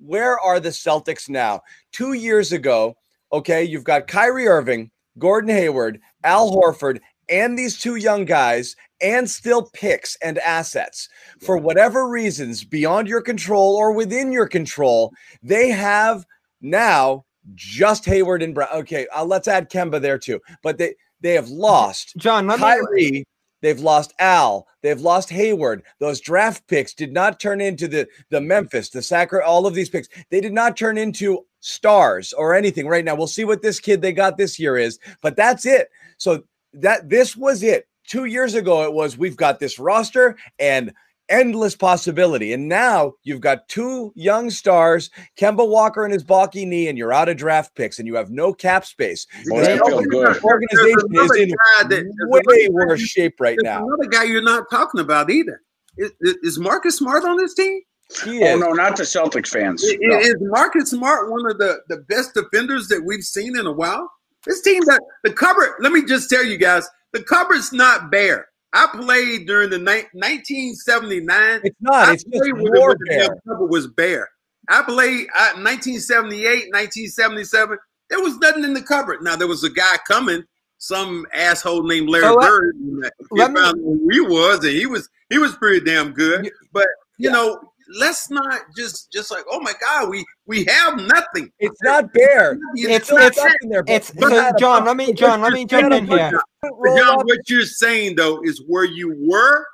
[0.00, 1.62] where are the Celtics now?
[1.92, 2.96] Two years ago,
[3.32, 9.28] okay, you've got Kyrie Irving, Gordon Hayward, Al Horford, and these two young guys, and
[9.28, 11.08] still picks and assets.
[11.40, 15.12] For whatever reasons beyond your control or within your control,
[15.42, 16.24] they have
[16.60, 18.68] now just Hayward and Brown.
[18.74, 20.40] Okay, uh, let's add Kemba there too.
[20.62, 23.24] But they they have lost John, let me Kyrie.
[23.60, 24.68] They've lost Al.
[24.82, 25.82] They've lost Hayward.
[25.98, 29.44] Those draft picks did not turn into the the Memphis, the Sacra.
[29.44, 32.86] All of these picks, they did not turn into stars or anything.
[32.86, 34.98] Right now, we'll see what this kid they got this year is.
[35.22, 35.88] But that's it.
[36.18, 36.44] So
[36.82, 37.86] that this was it.
[38.06, 40.92] Two years ago, it was we've got this roster and
[41.28, 42.54] endless possibility.
[42.54, 47.12] And now you've got two young stars, Kemba Walker and his balky knee, and you're
[47.12, 49.26] out of draft picks and you have no cap space.
[49.46, 50.42] Boy, The that feels good.
[50.42, 53.84] organization is in guy that- way another guy worse shape right now.
[53.86, 55.60] another guy you're not talking about either.
[55.98, 56.12] Is,
[56.42, 57.80] is Marcus Smart on this team?
[58.24, 58.60] He Oh is.
[58.60, 59.84] no, not the Celtics fans.
[59.86, 60.18] I- No.
[60.18, 64.10] Is Marcus Smart one of the, the best defenders that we've seen in a while?
[64.48, 68.48] This team that the cupboard, let me just tell you guys, the cupboard's not bare.
[68.72, 71.60] I played during the ni- 1979.
[71.64, 72.08] It's not.
[72.08, 74.28] I It's just played with it when the cupboard was bare.
[74.68, 77.78] I played uh, 1978, 1977.
[78.10, 79.22] There was nothing in the cupboard.
[79.22, 80.44] Now there was a guy coming,
[80.78, 82.76] some asshole named Larry So let- Bird.
[82.78, 86.46] He let me- who he was, and he was he was pretty damn good.
[86.46, 87.32] You- But you Yeah.
[87.36, 87.60] know,
[87.96, 91.50] let's not just just like, oh my God, we we have nothing.
[91.58, 92.58] It's not bare.
[92.76, 94.84] It's- Still it's- stuff there, but It's you so, John.
[94.84, 95.40] Let me, John.
[95.40, 96.32] Let me jump in here.
[96.62, 99.66] roll John, what you're saying though is where you were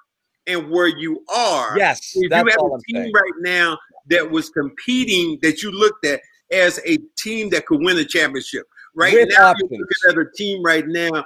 [0.46, 1.77] and where you are.
[1.79, 3.12] Yes, if that's you have all a I'm team saying.
[3.14, 3.79] right now
[4.11, 6.20] that was competing that you looked at
[6.53, 8.66] as a team that could win a championship.
[8.94, 9.70] Right With now, options.
[9.72, 11.24] you're looking at a team right now.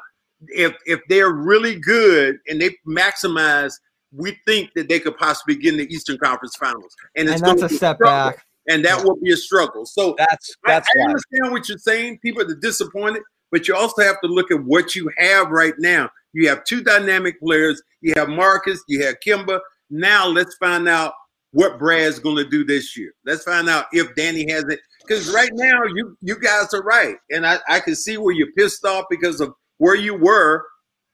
[0.49, 3.75] If if they're really good and they maximize,
[4.13, 7.51] we think that they could possibly get in the Eastern Conference Finals, and it's And
[7.51, 8.45] that's a be step back.
[8.69, 9.85] and that will be a struggle.
[9.87, 11.05] So That's I, that's I why.
[11.07, 12.19] understand what you're saying.
[12.21, 16.09] People are disappointed, but you also have to look at what you have right now.
[16.33, 17.83] You have two dynamic players.
[18.01, 18.83] You have Marcus.
[18.89, 19.61] You have Kemba.
[19.91, 21.15] Now let's find out
[21.53, 23.13] what Brad's going to do this year.
[23.25, 24.81] Let's find out if Danny has it.
[25.07, 28.53] Because right now, you you guys are right, and I I can see where you're
[28.53, 30.65] pissed off because of where you were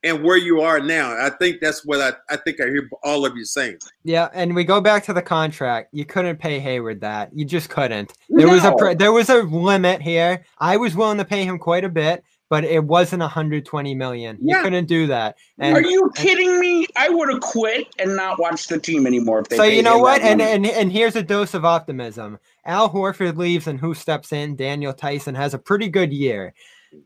[0.05, 1.11] and where you are now.
[1.19, 3.79] I think that's what I I think I hear all of you saying.
[4.05, 5.88] Yeah, and we go back to the contract.
[5.93, 7.31] You couldn't pay Hayward that.
[7.35, 8.12] You just couldn't.
[8.29, 10.45] There was a there was a limit here.
[10.59, 14.38] I was willing to pay him quite a bit, but it wasn't 120 million.
[14.40, 15.37] You couldn't do that.
[15.59, 16.87] And Are you kidding me?
[16.97, 19.57] I would have quit and not watched the team anymore if they.
[19.57, 20.21] so you know him what?
[20.21, 22.38] that And, and and here's a dose of optimism.
[22.67, 24.57] Al Horford leaves, and who steps in?
[24.57, 26.55] Daniel Theis has a pretty good year.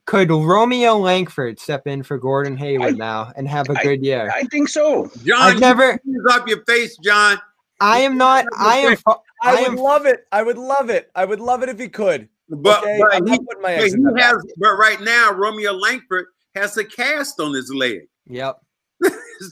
[0.07, 4.05] Could Romeo Langford step in for Gordon Hayward I- now and have a I- good
[4.05, 4.31] year?
[4.35, 5.11] I think so.
[5.25, 5.99] John, I've never.
[6.05, 7.39] you off your face, John.
[7.81, 8.45] I am not.
[8.57, 8.97] I am.
[9.07, 10.27] I, I would am love it.
[10.33, 11.11] I would love it.
[11.15, 12.29] I would love it if he could.
[12.49, 14.53] But, Okay, but I'm he, not putting my but eggs he has, basket.
[14.57, 18.01] but right now Romeo Langford has a cast on his leg.
[18.31, 18.59] Yep.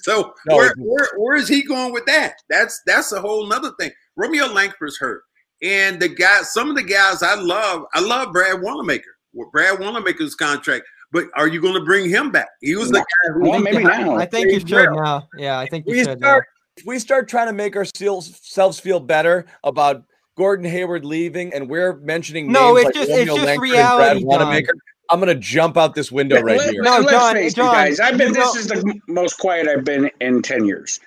[0.03, 2.35] So No, where, where where is he going with that?
[2.51, 3.91] That's that's a whole nother thing.
[4.17, 5.23] Romeo Langford's hurt,
[5.63, 9.16] and the guy, some of the guys I love, I love Brad Wanamaker.
[9.37, 12.49] With Brad Wanamaker's contract, but are you going to bring him back?
[12.63, 13.51] He was the guy who.
[13.51, 14.17] Well, maybe now.
[14.17, 15.29] I think you Played should now.
[15.37, 16.19] Yeah, I think you we should.
[16.19, 16.47] start
[16.79, 20.05] if we start trying to make ourselves feel better about
[20.39, 23.63] Gordon Hayward leaving and we're mentioning No, names it's like just- it's just Langford and
[23.63, 24.73] reality, Brad Wanamaker,
[25.11, 26.83] I'm gonna jump out this window right Let- here.
[26.83, 28.01] No, let's John, face it, John, guys.
[28.01, 28.29] I've been.
[28.29, 30.99] you This know- is the most quiet I've been in ten years.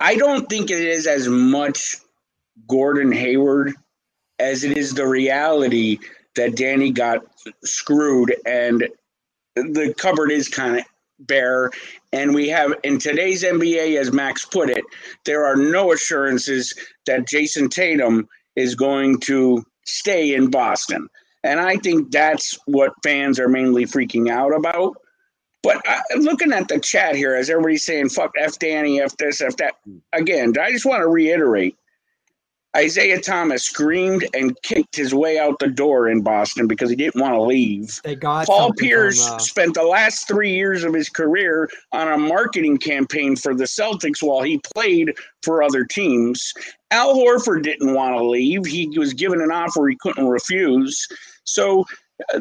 [0.00, 1.96] I don't think it is as much
[2.68, 3.72] Gordon Hayward
[4.40, 5.98] as it is the reality
[6.36, 7.24] that Danny got
[7.64, 8.88] screwed and
[9.56, 10.84] the cupboard is kind of
[11.20, 11.70] bare.
[12.12, 14.84] And we have in today's NBA, as Max put it,
[15.24, 16.74] there are no assurances
[17.06, 21.08] that Jayson Tatum is going to stay in Boston.
[21.44, 24.96] And I think that's what fans are mainly freaking out about.
[25.62, 29.40] But I, looking at the chat here, as everybody's saying, fuck F Danny, F this,
[29.40, 29.74] F that.
[30.12, 31.76] Again, I just want to reiterate
[32.78, 37.20] Isaiah Thomas screamed and kicked his way out the door in Boston because he didn't
[37.20, 38.00] want to leave.
[38.04, 41.68] They got Paul something from, Pierce uh, spent the last three years of his career
[41.90, 45.12] on a marketing campaign for the Celtics while he played
[45.42, 46.54] for other teams.
[46.92, 48.64] Al Horford didn't want to leave.
[48.64, 51.08] He was given an offer he couldn't refuse.
[51.42, 51.84] So
[52.32, 52.40] uh,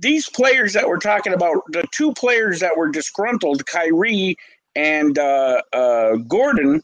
[0.00, 4.36] these players that we're talking about, the two players that were disgruntled, Kyrie
[4.74, 6.82] and uh, uh, Gordon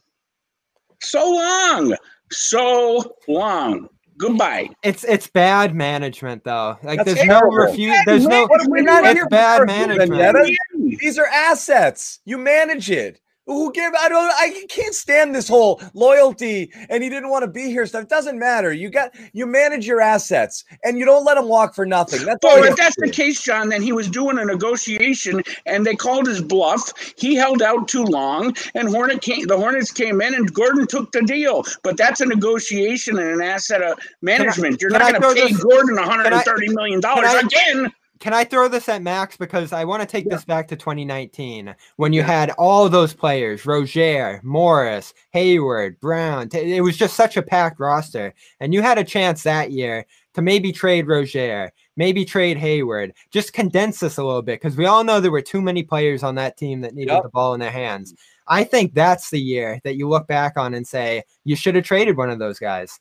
[1.03, 1.97] so long,
[2.33, 3.89] so long.
[4.19, 4.69] Goodbye.
[4.83, 6.77] It's it's bad management though.
[6.83, 7.57] Like That's there's no terrible.
[7.57, 7.97] refuse.
[8.07, 8.49] There's no.
[8.69, 10.11] We're not It's bad management.
[10.11, 10.53] Vendetta.
[10.77, 12.21] These are assets.
[12.25, 13.21] You manage it.
[13.47, 13.93] Who give?
[13.99, 14.31] I don't.
[14.37, 16.71] I can't stand this whole loyalty.
[16.89, 17.85] And he didn't want to be here.
[17.87, 18.73] Stuff doesn't matter.
[18.73, 19.13] You got.
[19.33, 22.25] You manage your assets, and you don't let them walk for nothing.
[22.25, 23.07] That's Well, if that's do.
[23.07, 26.93] the case, John, then he was doing a negotiation, and they called his bluff.
[27.19, 29.47] He held out too long, and Hornet came.
[29.49, 31.65] The Hornets came in, and Gordon took the deal.
[31.83, 34.81] But that's a negotiation and an asset uh, of management.
[34.81, 37.93] You're not going to pay this- Gordon can I- 130 million dollars I- again.
[38.23, 41.75] Can I throw this at Max because I want to take this back to 2019
[41.97, 46.49] when you had all those players: Rozier, Morris, Hayward, Brown.
[46.55, 50.41] It was just such a packed roster, and you had a chance that year to
[50.41, 53.13] maybe trade Rozier, maybe trade Hayward.
[53.33, 56.23] Just condense this a little bit because we all know there were too many players
[56.23, 57.25] on that team that needed Yep.
[57.25, 58.15] the ball in their hands.
[58.47, 61.85] I think that's the year that you look back on and say you should have
[61.85, 63.01] traded one of those guys.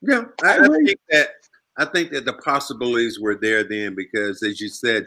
[0.00, 1.28] Yeah, I, I think that
[1.76, 5.06] I think that the possibilities were there then because, as you said,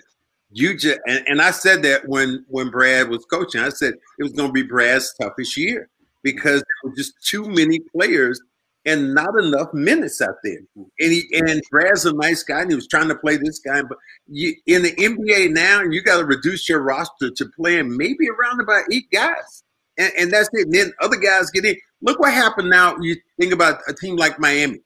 [0.52, 4.24] you just and, and I said that when when Brad was coaching, I said it
[4.24, 5.90] was going to be Brad's toughest year
[6.24, 8.42] because there were just too many players
[8.86, 10.60] and not enough minutes out there.
[10.76, 13.82] And he and Brad's a nice guy and he was trying to play this guy,
[13.82, 18.30] but you in the NBA now, you got to reduce your roster to playing maybe
[18.30, 19.64] around about eight guys.
[19.98, 20.68] And, and that's it.
[20.68, 21.76] And then other guys get in.
[22.02, 22.96] Look what happened now.
[23.02, 24.80] You think about a team like Miami.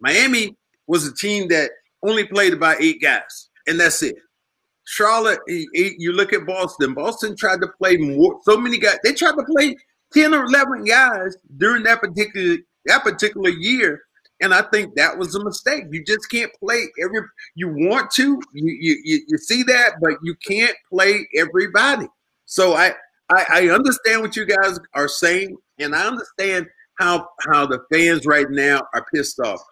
[0.00, 0.56] Miami
[0.92, 1.70] was a team that
[2.02, 4.14] only played about eight guys, and that's it.
[4.84, 6.92] Charlotte, you look at Boston.
[6.92, 8.98] Boston tried to play more, so many guys.
[9.02, 9.74] They tried to play
[10.12, 14.02] ten or eleven guys during that particular that particular year,
[14.42, 15.84] and I think that was a mistake.
[15.90, 17.22] You just can't play every.
[17.54, 22.06] You want to, you you you, you see that, but you can't play everybody.
[22.44, 22.92] So I,
[23.34, 26.66] I I understand what you guys are saying, and I understand
[26.98, 29.62] how how the fans right now are pissed off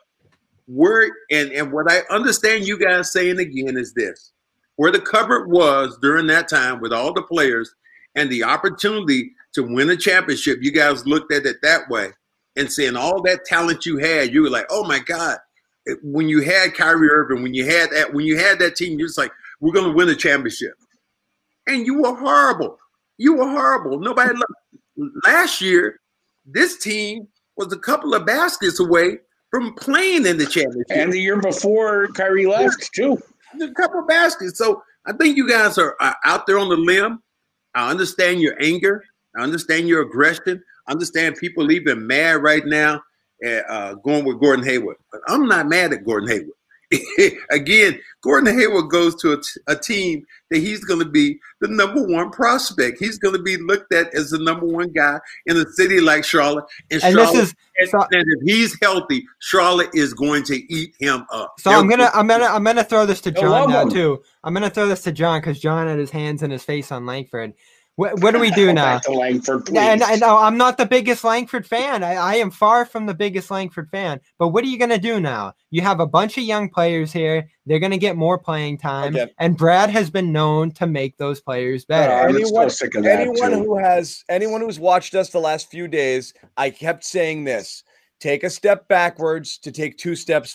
[0.72, 4.32] where and and what I understand you guys saying again is this:
[4.76, 7.74] where the cupboard was during that time with all the players
[8.14, 12.10] and the opportunity to win a championship, you guys looked at it that way
[12.56, 15.38] and saying all that talent you had, you were like, oh my god.
[16.02, 19.08] When you had Kyrie Irving, when you had that, when you had that team, you're
[19.08, 20.74] just like, we're going to win a championship,
[21.66, 22.78] and you were horrible.
[23.18, 23.98] You were horrible.
[23.98, 25.14] Nobody loved.
[25.24, 25.98] Last year,
[26.44, 29.18] this team was a couple of baskets away
[29.50, 30.86] from playing in the championship.
[30.90, 33.18] And the year before, Kyrie left too.
[33.60, 34.58] a couple of baskets.
[34.58, 37.22] So I think you guys are, are out there on the limb.
[37.74, 39.02] I understand your anger.
[39.36, 40.62] I understand your aggression.
[40.86, 43.02] I understand people even mad right now
[43.44, 44.96] at uh, going with Gordon Hayward.
[45.10, 46.56] But I'm not mad at Gordon Hayward.
[47.50, 51.68] Again, Gordon Hayward goes to a, t- a team that he's going to be the
[51.68, 52.98] number one prospect.
[52.98, 56.24] He's going to be looked at as the number one guy in a city like
[56.24, 56.64] Charlotte.
[56.90, 60.94] And, And this is- and, so- and if he's healthy, Charlotte is going to eat
[60.98, 61.54] him up.
[61.60, 63.90] So I'm gonna I'm gonna I'm gonna throw this to John now him.
[63.90, 64.22] too.
[64.44, 67.06] I'm gonna throw this to John because John had his hands in his face on
[67.06, 67.54] Langford.
[68.00, 68.94] What, what do we do now?
[68.94, 69.76] Back to Langford, please.
[69.76, 72.02] And I know I'm not the biggest Langford fan.
[72.02, 74.20] I, I am far from the biggest Langford fan.
[74.38, 75.52] But what are you gonna do now?
[75.70, 77.50] You have a bunch of young players here.
[77.66, 79.30] They're gonna get more playing time, Okay.
[79.38, 82.10] and Brad has been known to make those players better.
[82.10, 83.58] Uh, I'm still anyone, sick of that, anyone too.
[83.64, 87.84] who has anyone who's watched us the last few days, I kept saying this:
[88.18, 90.54] take a step backwards to take two steps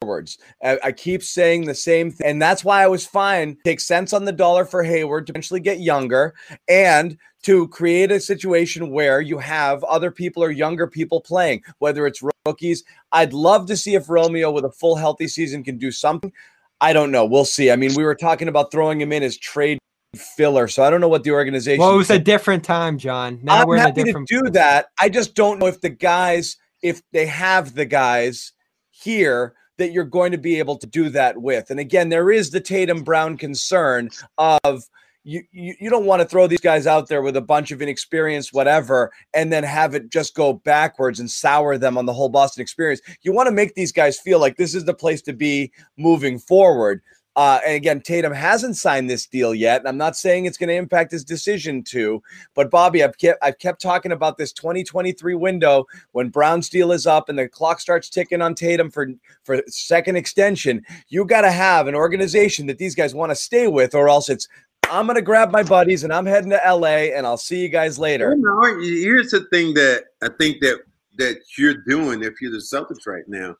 [0.00, 0.38] forwards.
[0.62, 3.56] I, I keep saying the same thing, and that's why I was fine.
[3.64, 6.34] Take cents on the dollar for Hayward to eventually get younger,
[6.68, 12.06] and to create a situation where you have other people or younger people playing, whether
[12.06, 12.84] it's rookies.
[13.12, 16.32] I'd love to see if Romeo, with a full healthy season, can do something.
[16.80, 17.24] I don't know.
[17.24, 17.70] We'll see.
[17.70, 19.78] I mean, we were talking about throwing him in as trade
[20.14, 21.80] filler, so I don't know what the organization.
[21.80, 23.40] Well, it was a different time, John.
[23.42, 24.28] Now I'm we're in a different.
[24.28, 24.88] to do that.
[25.00, 28.52] I just don't know if the guys, if they have the guys
[28.90, 31.70] here that you're going to be able to do that with.
[31.70, 34.84] And again, there is the Tatum Brown concern of
[35.26, 37.82] you, you, you don't want to throw these guys out there with a bunch of
[37.82, 42.28] inexperienced whatever and then have it just go backwards and sour them on the whole
[42.28, 43.00] Boston experience.
[43.22, 46.38] You want to make these guys feel like this is the place to be moving
[46.38, 47.02] forward.
[47.36, 49.80] Uh, and again, Tatum hasn't signed this deal yet.
[49.80, 52.22] And I'm not saying it's going to impact his decision to,
[52.54, 57.06] but Bobby, I've kept I've kept talking about this 2023 window when Brown's deal is
[57.06, 59.08] up and the clock starts ticking on Tatum for
[59.44, 60.82] for second extension.
[61.08, 64.30] You got to have an organization that these guys want to stay with, or else
[64.30, 64.48] it's
[64.90, 67.68] I'm going to grab my buddies and I'm heading to LA and I'll see you
[67.68, 68.34] guys later.
[68.80, 70.80] Here's the thing that I think that
[71.18, 73.56] that you're doing if you're the Celtics right now,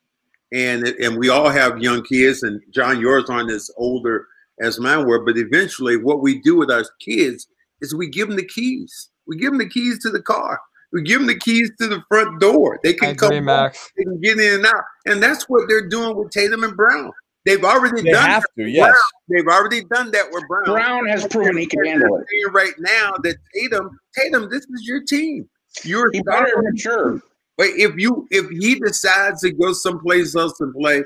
[0.52, 4.26] and and we all have young kids, and John, yours aren't as older
[4.60, 7.46] as mine were, but eventually, what we do with our kids
[7.80, 9.10] is we give them the keys.
[9.26, 10.60] We give them the keys to the car.
[10.92, 12.78] We give them the keys to the front door.
[12.82, 13.90] They can I come agree, Max.
[13.96, 14.84] They can get in and out.
[15.04, 17.12] And that's what they're doing with Tatum and Brown.
[17.44, 18.90] They've already They done have that to, yes.
[18.90, 18.94] Brown.
[19.28, 20.64] They've already done that with Brown.
[20.64, 22.24] Brown has proven he can handle it.
[22.30, 25.48] They're saying Right now, that Tatum, Tatum, this is your team.
[25.84, 27.20] You're He better mature.
[27.56, 31.04] But if you if he decides to go someplace else and play,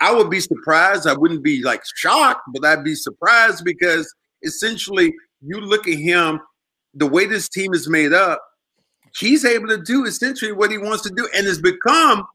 [0.00, 1.06] I would be surprised.
[1.06, 6.40] I wouldn't be like shocked, but I'd be surprised because essentially you look at him,
[6.94, 8.42] the way this team is made up,
[9.18, 12.26] he's able to do essentially what he wants to do, and has become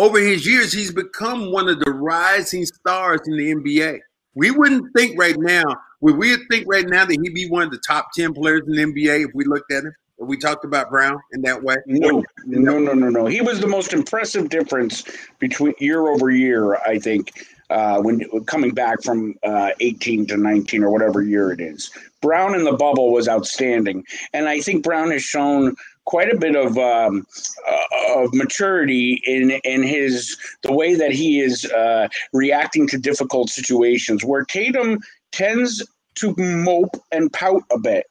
[0.00, 3.98] over his years, he's become one of the rising stars in the NBA.
[4.34, 5.64] We wouldn't think right now,
[6.00, 8.76] would we think right now that he'd be one of the top 10 players in
[8.76, 9.92] the NBA if we looked at him?
[10.20, 11.76] We talked about Brown in that way?
[11.86, 13.26] No, no, no, no, no.
[13.26, 15.02] He was the most impressive difference
[15.38, 16.76] between year over year.
[16.76, 17.32] I think
[17.70, 21.90] uh, when coming back from uh, 18 to 19 or whatever year it is.
[22.20, 24.04] Brown in the bubble was outstanding,
[24.34, 27.24] and I think Brown has shown quite a bit of um,
[27.66, 33.48] uh, of maturity in in his the way that he is uh, reacting to difficult
[33.48, 34.24] situations.
[34.24, 34.98] Where Tatum
[35.32, 38.09] tends to mope and pout a bit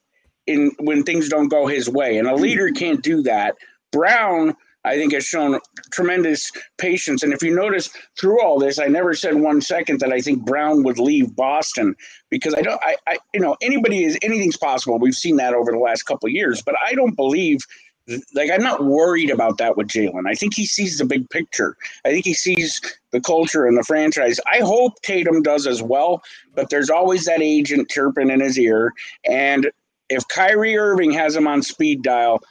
[0.49, 3.55] in when things don't go his way, and a leader can't do that.
[3.91, 5.59] Brown, I think, has shown
[5.91, 7.23] tremendous patience.
[7.23, 7.89] And if you notice
[8.19, 11.95] through all this, I never said one second that I think Brown would leave Boston
[12.29, 12.81] because I don't.
[12.83, 14.97] I, I you know, anybody is anything's possible.
[14.99, 17.59] We've seen that over the last couple years, but I don't believe.
[18.33, 20.27] Like I'm not worried about that with Jalen.
[20.27, 21.77] I think he sees the big picture.
[22.05, 22.81] I think he sees
[23.11, 24.39] the culture and the franchise.
[24.51, 26.23] I hope Tatum does as well,
[26.55, 28.93] but there's always that agent chirping in his ear.
[29.25, 29.69] And
[30.09, 32.41] if Kyrie Irving has him on speed dial,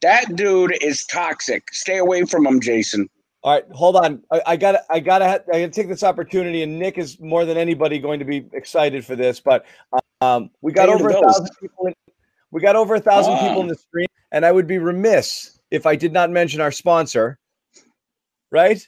[0.00, 1.72] that dude is toxic.
[1.72, 3.08] Stay away from him, Jayson.
[3.42, 4.22] All right, hold on.
[4.32, 7.56] I, I gotta, I gotta, I gotta take this opportunity, and Nick is more than
[7.56, 9.40] anybody going to be excited for this.
[9.40, 9.64] But
[10.20, 11.86] um, we got Pay over a thousand people.
[11.86, 11.94] In,
[12.50, 13.48] we got over a thousand Ah.
[13.48, 16.72] people in the stream, and I would be remiss if I did not mention our
[16.72, 17.38] sponsor,
[18.50, 18.84] right?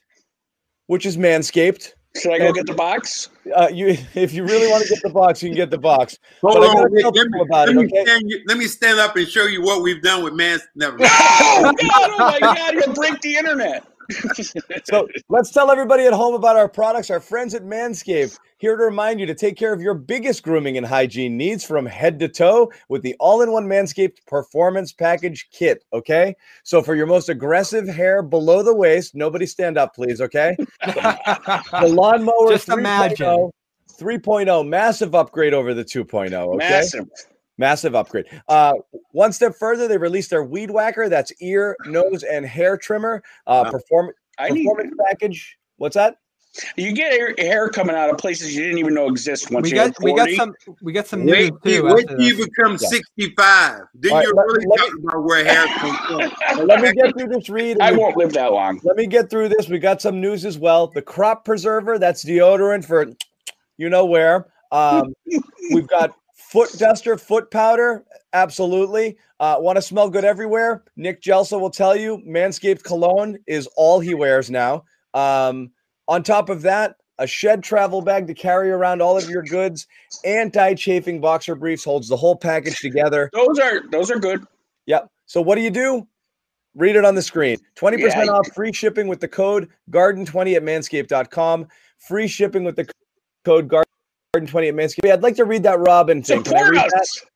[0.86, 1.92] Which is Manscaped.
[2.16, 3.28] Should I go get the box?
[3.54, 6.18] Uh, you, if you really want to get the box, you can get the box.
[6.40, 8.04] Hold But on, gotta Rick, let, me, about let, it, me okay?
[8.04, 10.58] stand, let me stand up and show you what we've done with Man.
[10.74, 11.10] Never mind.
[11.10, 12.10] Oh God!
[12.10, 12.74] Oh my God!
[12.74, 13.86] You'll break the internet.
[14.84, 17.10] So let's tell everybody at home about our products.
[17.10, 20.76] Our friends at Manscaped here to remind you to take care of your biggest grooming
[20.76, 25.84] and hygiene needs from head to toe with the all-in-one Manscaped Performance Package Kit.
[25.92, 30.20] Okay, so for your most aggressive hair below the waist, nobody stand up, please.
[30.20, 30.54] Okay,
[30.84, 33.26] the lawnmower Just oh, imagine.
[33.26, 33.50] 3.0,
[33.98, 36.32] 3.0, massive upgrade over the 2.0.
[36.32, 37.08] Okay, Massive.
[37.60, 38.24] Massive upgrade.
[38.48, 38.72] Uh,
[39.12, 41.10] one step further, they released their weed whacker.
[41.10, 43.22] That's ear, nose, and hair trimmer.
[43.46, 43.70] Uh, Wow.
[43.70, 44.64] perform I need.
[44.64, 45.58] performance package.
[45.76, 46.16] What's that?
[46.76, 49.72] You get hair- hair coming out of places you didn't even know exist once we
[49.72, 51.84] got we got some we got some Wait, news too.
[51.84, 52.88] wait after till you become Yeah.
[52.88, 53.80] 65.
[53.94, 55.98] Then All right, you're let- really let me- about where hair comes
[56.56, 56.66] from.
[56.66, 57.76] Let me get through this read.
[57.80, 58.80] I we- won't live that long.
[58.84, 59.68] Let me get through this.
[59.68, 60.86] We got some news as well.
[60.88, 63.06] The crop preserver, that's deodorant for
[63.76, 64.46] you know where.
[64.72, 65.12] Um,
[65.72, 66.14] we've got
[66.50, 68.04] foot duster, foot powder.
[68.32, 69.16] Absolutely.
[69.38, 70.84] Uh, Want to smell good everywhere?
[70.96, 74.84] Nick Gelsa will tell you Manscaped cologne is all he wears now.
[75.14, 75.70] Um,
[76.08, 79.86] on top of that, a shed travel bag to carry around all of your goods.
[80.24, 83.30] Anti chafing boxer briefs holds the whole package together.
[83.32, 84.44] Those are those are good.
[84.86, 85.10] Yep.
[85.26, 86.06] So what do you do?
[86.74, 87.58] Read it on the screen.
[87.76, 88.32] 20% Yeah.
[88.32, 91.66] off free shipping with the code garden20 at manscaped.com.
[91.98, 92.90] Free shipping with the c-
[94.32, 95.12] code garden20 at manscaped.
[95.12, 96.42] I'd like to read that Robyn thing.
[96.42, 96.90] Can I Support read us.
[97.20, 97.26] that?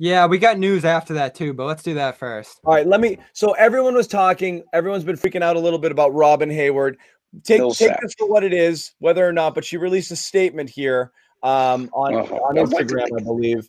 [0.00, 2.60] Yeah, we got news after that too, but let's do that first.
[2.64, 3.18] All right, let me.
[3.32, 4.62] So everyone was talking.
[4.72, 6.98] Everyone's been freaking out a little bit about Robyn Hayward.
[7.42, 9.54] Take Bill take this for what it is, whether or not.
[9.56, 11.10] But she released a statement here
[11.42, 13.68] um, on Oh, on Instagram, I believe.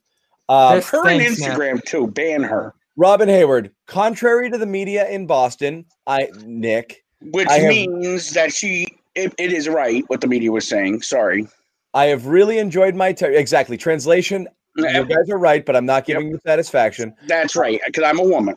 [0.49, 1.49] Um, Her on Thanks, man.
[1.57, 2.07] Instagram too.
[2.07, 2.73] Ban her.
[2.95, 8.53] Robyn Hayward, contrary to the media in Boston, I Nick, Which I have- means that
[8.53, 11.01] she it, it is right what the media was saying.
[11.01, 11.47] Sorry.
[11.93, 14.47] I have really enjoyed my ter- exactly translation.
[14.75, 17.13] You guys are right, but I'm not giving you satisfaction.
[17.27, 17.81] That's right.
[17.85, 18.55] Because I'm a woman.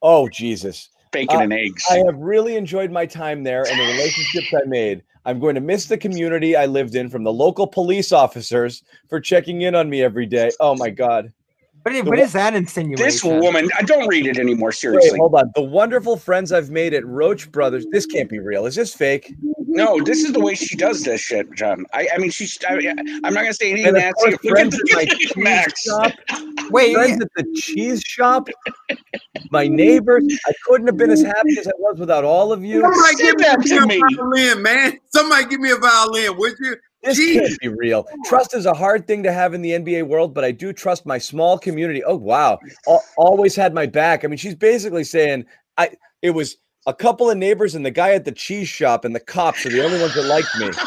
[0.00, 0.88] Oh Jesus!
[1.12, 1.84] Bacon Uh, and eggs.
[1.90, 5.02] I have really enjoyed my time there and the relationships I made.
[5.26, 9.20] I'm going to miss the community I lived in from the local police officers for
[9.20, 10.50] checking in on me every day.
[10.60, 11.32] Oh my God!
[11.82, 13.04] What is, what is that insinuation?
[13.04, 13.68] this woman.
[13.78, 14.68] I don't read it anymore.
[14.68, 15.18] Wait, Seriously.
[15.18, 15.50] hold on.
[15.54, 17.86] The wonderful friends I've made at Roche Brothers.
[17.90, 18.66] This can't be real.
[18.66, 19.34] Is this fake?
[19.66, 21.86] No, this is the way she does this shit, John.
[21.94, 22.58] I, I mean, she's.
[22.68, 22.74] I,
[23.24, 24.30] I'm not gonna say anything And of nasty.
[24.32, 25.82] Look at friends at my the cheese Max.
[25.82, 26.12] shop.
[26.70, 28.48] Wait, Friends at the cheese shop.
[29.50, 30.24] My neighbors.
[30.46, 32.80] I couldn't have been as happy as I was without all of you.
[32.82, 34.02] Somebody Say give me, that to me me.
[34.12, 34.98] a violin, man.
[35.08, 36.76] Somebody give me a violin, would you?
[37.02, 38.06] This can't be real.
[38.26, 41.06] Trust is a hard thing to have in the NBA world, but I do trust
[41.06, 42.04] my small community.
[42.04, 44.24] Oh wow, Al- always had my back.
[44.24, 45.46] I mean, she's basically saying
[45.78, 45.90] I.
[46.22, 49.20] It was a couple of neighbors and the guy at the cheese shop and the
[49.20, 50.70] cops are the only ones that liked me.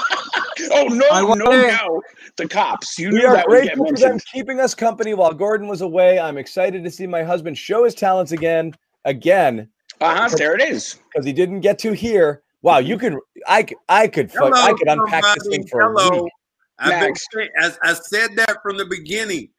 [0.72, 2.01] Oh no, I no, wonder- no!
[2.38, 2.97] The cops.
[2.97, 4.24] You We knew are that would get grateful for them mentioned.
[4.32, 6.20] keeping us company while Gordon was away.
[6.20, 8.74] I'm excited to see my husband show his talents again,
[9.05, 9.68] again,
[9.99, 10.36] Uh huh.
[10.38, 10.99] There it is.
[11.11, 12.42] because he didn't get to here.
[12.64, 15.68] Wow, you can I could, I, c- I could, fuck, I could unpack this thing
[15.68, 16.24] for a Hello.
[16.24, 16.32] week.
[16.80, 17.28] I've been Max.
[17.61, 19.49] as I said that from the beginning.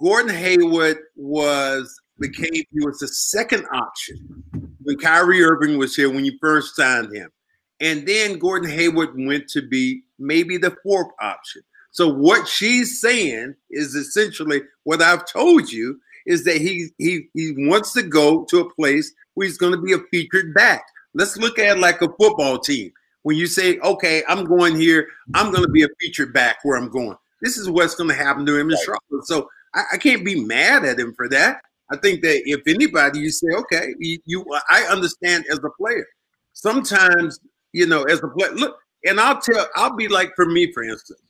[0.00, 4.42] Gordon Hayward was became he was the second option
[4.82, 7.30] when Kyrie Irving was here when you first signed him,
[7.80, 11.62] and then Gordon Hayward went to be maybe the fourth option.
[11.92, 17.54] So what she's saying is essentially what I've told you is that he he he
[17.68, 20.82] wants to go to a place where he's going to be a featured back.
[21.14, 22.92] Let's look at like a football team.
[23.22, 26.76] When you say, "Okay, I'm going here, I'm going to be a featured back where
[26.76, 29.26] I'm going," this is what's going to happen to him in Charlotte.
[29.26, 31.60] So I, I can't be mad at him for that.
[31.92, 36.06] I think that if anybody, you say, "Okay, you, you I understand as a player."
[36.52, 37.38] Sometimes,
[37.72, 40.82] you know, as a player, look, and I'll tell, I'll be like, for me, for
[40.82, 41.20] instance,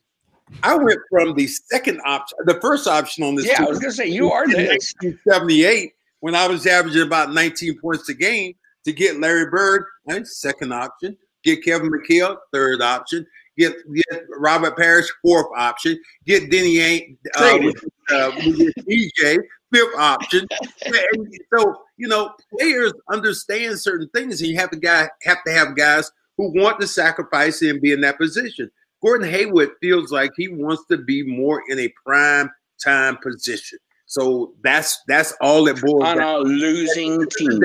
[0.63, 3.47] I went from the second option, the first option on this.
[3.47, 4.55] Yeah, I was gonna say you are the.
[4.55, 8.53] 1978 when I was averaging about 19 points a game
[8.85, 13.25] to get Larry Bird, right, second option, get Kevin McHale, third option,
[13.57, 19.37] get get Robert Parish, fourth option, get Danny Ainge uh, uh, with DJ,
[19.71, 20.47] fifth option.
[20.85, 25.51] And so you know, players understand certain things, and you have to guy have to
[25.51, 28.69] have guys who want to sacrifice and be in that position.
[29.01, 32.49] Gordon Hayward feels like he wants to be more in a prime
[32.83, 33.79] time position.
[34.05, 37.61] So that's that's all it boils On down a losing team.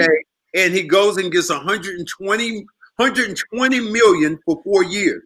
[0.53, 0.64] Today.
[0.66, 2.53] And he goes and gets 120,
[2.97, 5.22] 120 million for four years.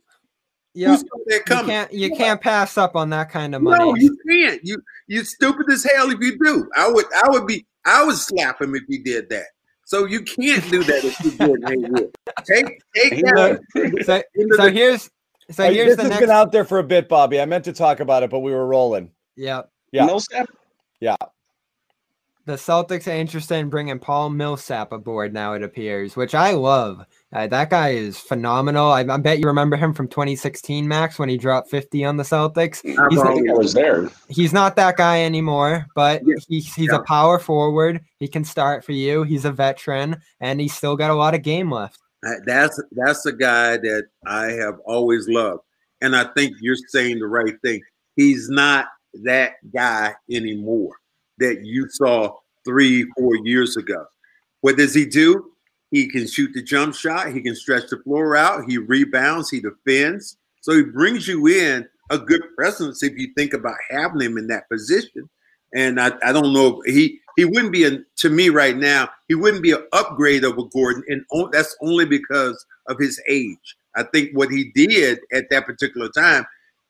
[0.72, 3.84] Yeah, Who's got that you can't you can't pass up on that kind of money.
[3.84, 4.60] No, you can't.
[4.62, 6.70] You you stupid as hell if you do.
[6.76, 9.46] I would I would be I would slap him if he did that.
[9.84, 12.16] So you can't do that if you Gordon Hayward.
[12.44, 13.60] Take take He that.
[14.04, 15.10] so, into so the- here's
[15.50, 16.20] so Hey, here's this the has next.
[16.20, 17.40] been out there for a bit, Bobby.
[17.40, 19.10] I meant to talk about it, but we were rolling.
[19.34, 20.06] Yeah, Yeah.
[20.06, 20.48] Millsap?
[22.46, 25.52] The Celtics are interested in bringing Paul Millsap aboard now.
[25.52, 27.04] It appears, which I love.
[27.32, 28.86] Uh, that guy is phenomenal.
[28.90, 32.22] I, I bet you remember him from 2016, Max, when he dropped 50 on the
[32.24, 32.78] Celtics.
[32.98, 34.08] I've He's I not, I was there.
[34.28, 36.34] he's not that guy anymore, but Yeah.
[36.48, 36.96] he's he's Yeah.
[36.98, 38.00] a power forward.
[38.18, 39.22] He can start for you.
[39.22, 41.98] He's a veteran, and he's still got a lot of game left.
[42.46, 45.62] That's that's a guy that I have always loved,
[46.00, 47.80] and I think you're saying the right thing.
[48.16, 48.86] He's not
[49.24, 50.92] that guy anymore
[51.40, 52.32] that you saw
[52.64, 54.04] three, four years ago.
[54.60, 55.52] What does he do?
[55.90, 57.32] He can shoot the jump shot.
[57.32, 58.64] He can stretch the floor out.
[58.68, 59.50] He rebounds.
[59.50, 60.36] He defends.
[60.60, 64.46] So he brings you in a good presence if you think about having him in
[64.48, 65.28] that position.
[65.74, 69.08] And I, I don't know he he wouldn't be a to me right now.
[69.28, 73.76] He wouldn't be an upgrade over Gordon, and that's only because of his age.
[73.96, 76.44] I think what he did at that particular time.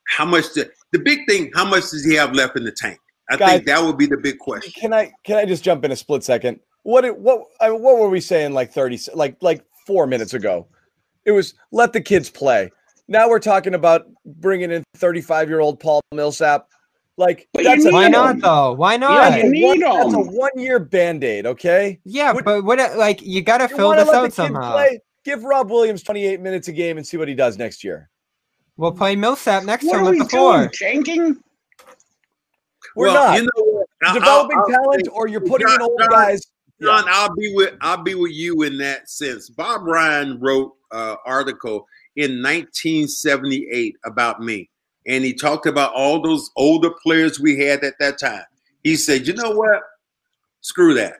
[0.08, 1.50] How much the big thing?
[1.54, 2.98] How much does he have left in the tank?
[3.30, 4.72] I Guys- think that would be the big question.
[4.76, 6.60] Can I can I just jump in a split second?
[6.82, 10.66] What it- what I, what were we saying like 30 like like 4 minutes ago?
[11.24, 12.70] It was let the kids play.
[13.08, 16.66] Now we're talking about bringing in 35-year-old Paul Millsap.
[17.16, 18.40] Like But that's a Why need not him.
[18.40, 18.72] though?
[18.72, 19.12] Why not?
[19.12, 22.00] Yeah, that's you a need one, that's a one-year band-aid, okay?
[22.04, 22.78] Yeah, Would- but what?
[22.96, 24.72] Like you got to fill this out somehow.
[24.72, 25.00] play?
[25.24, 28.08] Give Rob Williams 28 minutes a game and see what he does next year.
[28.78, 30.56] We'll play Millsap next What time are with we the four.
[30.58, 30.70] doing?
[30.72, 31.36] Tanking?
[32.96, 33.84] We're Well, not You know?
[34.02, 36.40] I- developing I'll- I'll talent or you're putting in old John- guys.
[36.82, 39.50] John, I'll be with I'll be with you in that sense.
[39.50, 41.86] Bob Ryan wrote an article
[42.16, 44.70] in 1978 about me,
[45.06, 48.44] and he talked about all those older players we had at that time.
[48.82, 49.82] He said, "You know what?
[50.62, 51.18] Screw that.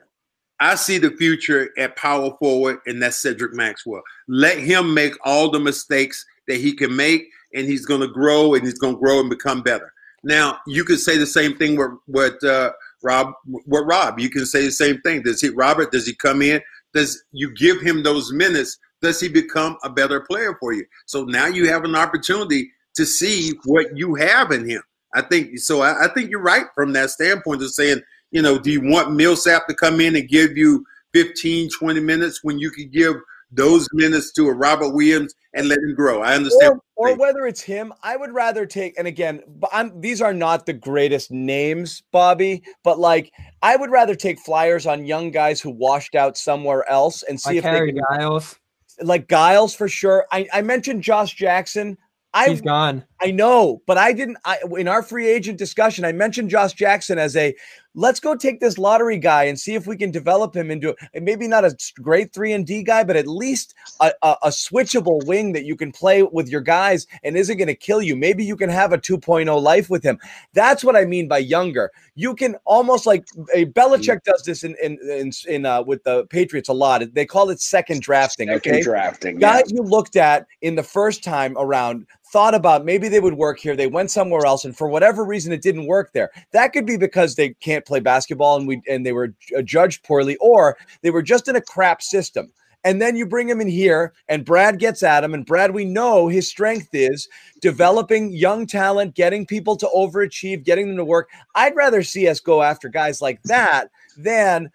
[0.61, 4.03] I see the future at power forward, and that's Cedric Maxwell.
[4.29, 8.55] Let him make all the mistakes that he can make, and he's going to grow,
[8.55, 9.93] and he's going to grow and become better."
[10.23, 13.33] Now, you could say the same thing with with uh, Rob.
[13.47, 15.23] With Rob, you can say the same thing.
[15.23, 15.93] Does he, Robert?
[15.93, 16.61] Does he come in?
[16.93, 18.79] Does you give him those minutes?
[19.01, 20.85] Does he become a better player for you?
[21.07, 24.83] So now you have an opportunity to see what you have in him.
[25.15, 25.81] I think so.
[25.81, 29.13] I, I think you're right from that standpoint of saying, you know, do you want
[29.13, 33.17] Millsap to come in and give you 15, 20 minutes when you could give
[33.51, 36.23] those minutes to a Robert Williams and let him grow?
[36.23, 36.81] I understand.
[36.97, 38.99] or, or whether it's him, I would rather take.
[38.99, 39.43] And again,
[39.73, 42.63] I'm these are not the greatest names, Bobby.
[42.85, 43.33] But like,
[43.63, 47.51] I would rather take flyers on young guys who washed out somewhere else and see
[47.51, 48.59] Like if they Harry can, Giles,
[49.03, 50.27] like Giles for sure.
[50.33, 51.97] I, I mentioned Josh Jackson.
[52.33, 53.05] I he's gone.
[53.23, 54.39] I know, but I didn't.
[54.45, 57.55] I, in our free agent discussion, I mentioned Josh Jackson as a
[57.95, 61.49] let's go take this lottery guy and see if we can develop him into maybe
[61.49, 65.53] not a great three and D guy, but at least a, a, a switchable wing
[65.53, 68.17] that you can play with your guys and isn't going to kill you.
[68.17, 70.19] Maybe you can have a 2.0 life with him.
[70.55, 71.91] That's what I mean by younger.
[72.15, 76.27] You can almost like a Belichick does this in in in, in uh, with the
[76.27, 77.03] Patriots a lot.
[77.13, 78.49] They call it second drafting.
[78.49, 79.39] Second okay, drafting.
[79.39, 79.77] guys yeah.
[79.77, 83.75] you looked at in the first time around thought about maybe they would work here
[83.75, 86.31] they went somewhere else and for whatever reason it didn't work there.
[86.53, 90.05] That could be because they can't play basketball and we and they were uh, judged
[90.05, 92.53] poorly or they were just in a crap system.
[92.83, 95.85] And then you bring him in here and Brad gets at him and Brad we
[95.85, 97.29] know his strength is
[97.61, 101.29] developing young talent getting people to overachieve getting them to work.
[101.55, 104.71] I'd rather see us go after guys like that than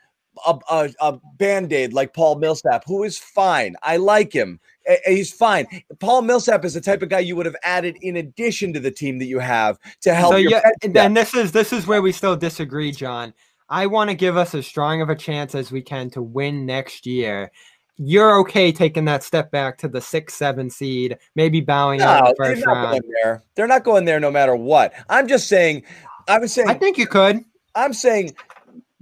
[0.45, 3.75] a, a, a band-aid like Paul Millsap who is fine.
[3.81, 4.59] I like him
[5.05, 5.65] he's fine.
[5.99, 8.91] Paul Millsap is the type of guy you would have added in addition to the
[8.91, 10.33] team that you have to help.
[10.33, 13.33] So yeah, bench and this is this is where we still disagree, John.
[13.69, 16.65] I want to give us as strong of a chance as we can to win
[16.65, 17.51] next year.
[17.97, 22.25] You're okay taking that step back to the six, seven seed, maybe bowing out in
[22.25, 22.89] No, the they're not round.
[22.89, 23.43] going there.
[23.55, 24.93] They're not going there no matter what.
[25.09, 25.83] I'm just saying.
[26.27, 26.67] I was saying.
[26.69, 27.43] I think you could.
[27.73, 28.35] I'm saying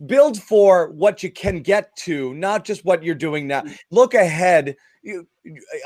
[0.05, 3.63] build for what you can get to, not just what you're doing now.
[3.91, 5.27] Look ahead, you,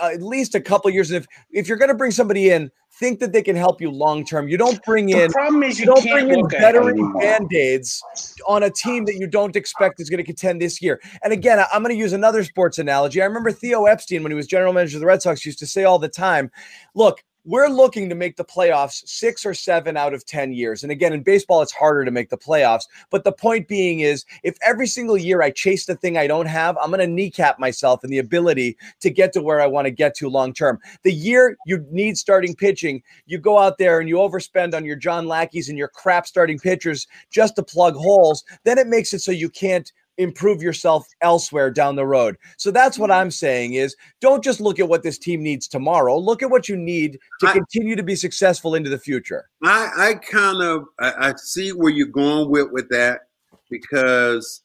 [0.01, 1.11] at least a couple years.
[1.11, 4.25] If if you're going to bring somebody in, think that they can help you long
[4.25, 4.47] term.
[4.47, 7.21] You don't bring The in problem is you you don't bring in veteran anymore.
[7.21, 8.01] band-aids
[8.47, 11.01] on a team that you don't expect is going to contend this year.
[11.23, 13.21] And again, I'm going to use another sports analogy.
[13.21, 15.67] I remember Theo Epstein when he was general manager of the Red Sox used to
[15.67, 16.51] say all the time,
[16.95, 20.83] look, we're looking to make the playoffs six or seven out of 10 years.
[20.83, 22.83] And again, in baseball, it's harder to make the playoffs.
[23.09, 26.47] But the point being is, if every single year I chase the thing I don't
[26.47, 29.85] have, I'm going to kneecap myself in the ability to get to where I want
[29.85, 30.77] to get to long term.
[31.03, 34.97] The year you need starting pitching, you go out there and you overspend on your
[34.97, 39.19] John Lackeys and your crap starting pitchers just to plug holes, then it makes it
[39.19, 42.37] so you can't improve yourself elsewhere down the road.
[42.57, 43.21] So that's what mm-hmm.
[43.21, 46.17] I'm saying is don't just look at what this team needs tomorrow.
[46.17, 49.49] Look at what you need to I- continue to be successful into the future.
[49.63, 53.21] I, I kind of I, I see where you're going with with that
[53.69, 54.61] because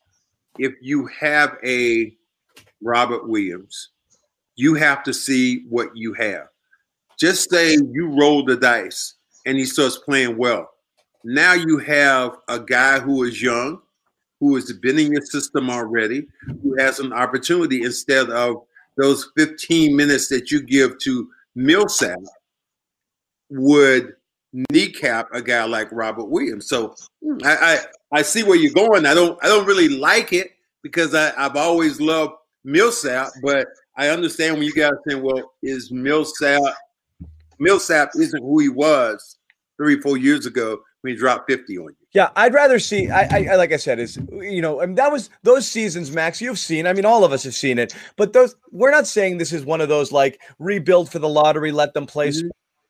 [0.58, 2.14] if you have a
[2.82, 3.90] Robert Williams,
[4.56, 6.48] you have to see what you have.
[7.18, 9.14] Just say you roll the dice
[9.46, 10.70] and he starts playing well.
[11.24, 13.80] Now you have a guy who is young,
[14.42, 16.26] who has been in your system already,
[16.64, 18.64] who has an opportunity instead of
[18.96, 22.18] those 15 minutes that you give to Millsap
[23.50, 24.16] would
[24.72, 26.66] kneecap a guy like Robert Williams.
[26.66, 27.78] So hmm, I, I
[28.18, 29.06] I see where you're going.
[29.06, 30.50] I don't I don't really like it
[30.82, 32.32] because I, I've always loved
[32.64, 36.60] Millsap, but I understand when you guys saying, well, is Millsap
[37.60, 39.38] Millsap isn't who he was
[39.76, 41.96] three, four years ago when he dropped 50 on you.
[42.12, 43.10] Yeah, I'd rather see.
[43.10, 46.40] I, I, like I said, is you know, I mean, that was those seasons, Max.
[46.40, 46.86] You've seen.
[46.86, 47.94] I mean, all of us have seen it.
[48.16, 51.72] But those, we're not saying this is one of those like rebuild for the lottery,
[51.72, 52.32] let them play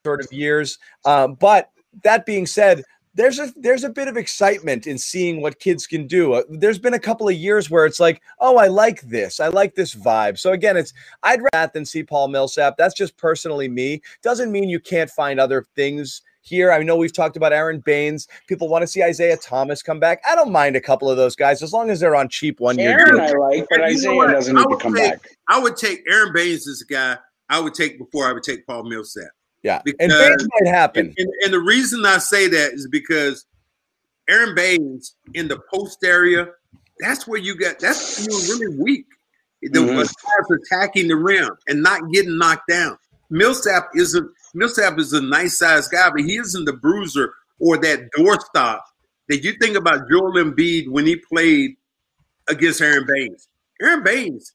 [0.04, 0.78] sort of years.
[1.04, 1.70] Um, but
[2.02, 2.82] that being said,
[3.14, 6.32] there's a there's a bit of excitement in seeing what kids can do.
[6.32, 9.48] Uh, there's been a couple of years where it's like, oh, I like this, I
[9.48, 10.38] like this vibe.
[10.38, 10.92] So again, it's
[11.22, 12.76] I'd rather than see Paul Millsap.
[12.76, 14.02] That's just personally me.
[14.22, 16.70] Doesn't mean you can't find other things here.
[16.72, 18.28] I know we've talked about Aron Baynes.
[18.48, 20.20] People want to see Isaiah Thomas come back.
[20.28, 22.78] I don't mind a couple of those guys as long as they're on cheap one
[22.78, 22.98] year.
[22.98, 23.32] Aron, deals.
[23.32, 24.32] I like, but And you know Isaiah what?
[24.32, 25.28] doesn't I need to would come take- back.
[25.48, 27.16] I would take Aron Baynes as a guy
[27.48, 29.30] I would take before I would take Paul Millsap.
[29.62, 31.06] Yeah, and Because- Baynes might happen.
[31.06, 33.46] And, and, and the reason I say that is because
[34.28, 36.48] Aron Baynes in the post area,
[37.00, 39.06] that's where you got that's where you're really weak.
[39.62, 40.00] The Mhm.
[40.00, 42.98] as far as attacking the rim and not getting knocked down.
[43.30, 48.10] Millsap isn't Millsap is a nice sized guy, but he isn't the bruiser or that
[48.16, 48.80] doorstop
[49.28, 51.76] that you think about Joel Embiid when he played
[52.48, 53.48] against Aron Baynes.
[53.80, 54.52] Aron Baynes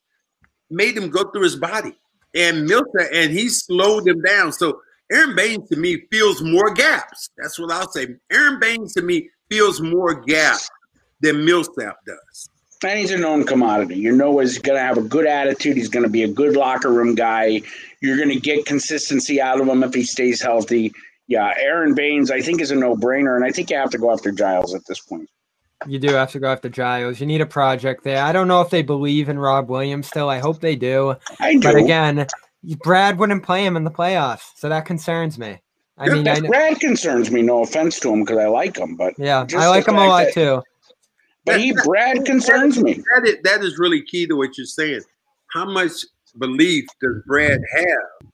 [0.69, 1.97] made him go through his body.
[2.35, 4.51] And Millsap and he slowed him down.
[4.51, 4.81] So
[5.11, 7.29] Aron Baynes to me feels more gaps.
[7.37, 8.15] That's what I'll say.
[8.31, 10.69] Aron Baynes to me feels more gaps
[11.21, 12.49] than Millsap does.
[12.83, 13.95] And he's a known commodity.
[13.95, 15.77] You know he's going to have a good attitude.
[15.77, 17.61] He's going to be a good locker room guy.
[18.01, 20.93] You're going to get consistency out of him if he stays healthy.
[21.27, 23.35] Yeah, Aron Baynes, I think, is a no brainer.
[23.35, 25.29] And I think you have to go after Giles at this point.
[25.85, 27.19] You do have to go after Giles.
[27.19, 28.23] You need a project there.
[28.23, 30.29] I don't know if they believe in Rob Williams still.
[30.29, 31.15] I hope they do.
[31.39, 31.59] I do.
[31.61, 32.27] But again,
[32.83, 35.59] Brad wouldn't play him in the playoffs, so that concerns me.
[35.97, 37.41] I mean, I, Brad concerns me.
[37.41, 40.25] No offense to him because I like him, but yeah, I like him a lot
[40.25, 40.61] that- too.
[41.47, 42.93] But he Brad concerns me.
[42.93, 45.01] That is, that is really key to what you're saying.
[45.53, 46.05] How much
[46.37, 48.29] belief does Brad have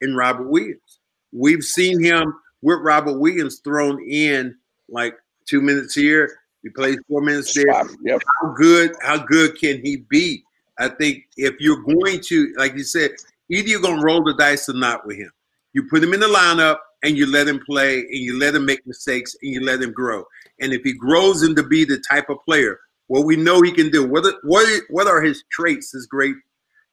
[0.00, 1.00] in Robert Williams?
[1.32, 4.56] We've seen him with Robert Williams thrown in
[4.88, 6.30] like two minutes here,
[6.62, 7.66] he plays four minutes there.
[8.04, 8.22] Yep.
[8.40, 8.92] How good?
[9.02, 10.42] How good can he be?
[10.78, 13.12] I think if you're going to, like you said,
[13.50, 15.30] either you're going to roll the dice or not with him.
[15.74, 18.64] You put him in the lineup and you let him play and you let him
[18.64, 20.24] make mistakes and you let him grow.
[20.60, 22.78] And if he grows into be the type of player,
[23.08, 26.36] what we know he can do, what what what are his traits, his great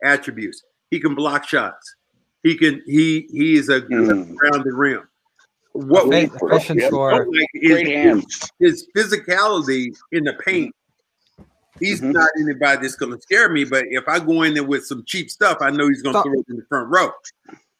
[0.03, 0.63] attributes?
[0.89, 1.95] He can block shots.
[2.43, 4.35] He can he he is a Mm.
[4.41, 5.07] around the rim.
[5.73, 6.89] What we Efficient- efficient Yep.
[6.89, 7.25] scorer.
[7.27, 8.25] like is Great
[8.59, 10.75] his physicality in the paint.
[11.79, 12.11] He's Mhm.
[12.13, 15.03] not anybody that's going to scare me, but if I go in there with some
[15.05, 17.11] cheap stuff, I know he's going to So- throw it in the front row.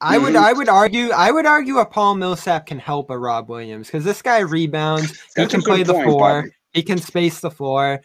[0.02, 0.44] I would Mhm.
[0.44, 4.04] I would argue I would argue a Paul Millsap can help a Rob Williams because
[4.04, 5.12] this guy rebounds.
[5.36, 6.42] He can play the point, four.
[6.42, 6.50] Bobby.
[6.74, 8.02] He can space the floor.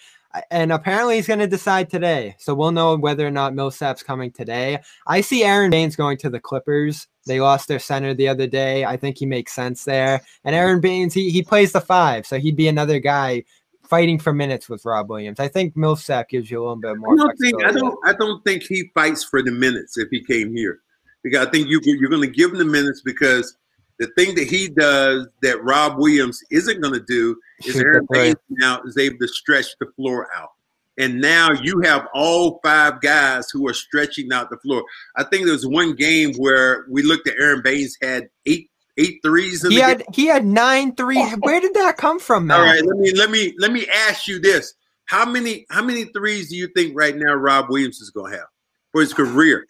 [0.51, 2.37] And apparently he's going to decide today.
[2.39, 4.81] So we'll know whether or not Millsap's coming today.
[5.07, 7.07] I see Aron Baynes going to the Clippers.
[7.27, 8.85] They lost their center the other day.
[8.85, 10.21] I think he makes sense there.
[10.45, 12.27] And Aron Baynes, he, he plays the five.
[12.27, 13.45] So he'd be another guy
[13.83, 15.41] fighting for minutes with Rob Williams.
[15.41, 18.13] I think Millsap gives you a little bit more I don't think I don't I
[18.13, 20.81] don't think he fights for the minutes if he came here.
[21.27, 23.57] Because I think you you're going to give him the minutes because
[23.99, 28.07] the thing that he does that Rob Williams isn't going to do is Aron.
[28.11, 30.51] Baynes now is able to stretch the floor out.
[30.99, 34.85] And now you have all five guys who are stretching out the floor.
[35.17, 39.19] I think there was one game where we looked at Aron Baynes had eight eight
[39.23, 40.07] threes in He the had game.
[40.15, 41.21] he had nine three.
[41.41, 42.61] Where did that come from, man?
[42.61, 44.75] All right, let me let me let me ask you this:
[45.07, 48.39] How many how many threes do you think right now Rob Williams is going to
[48.39, 48.49] have
[48.93, 49.67] for his career?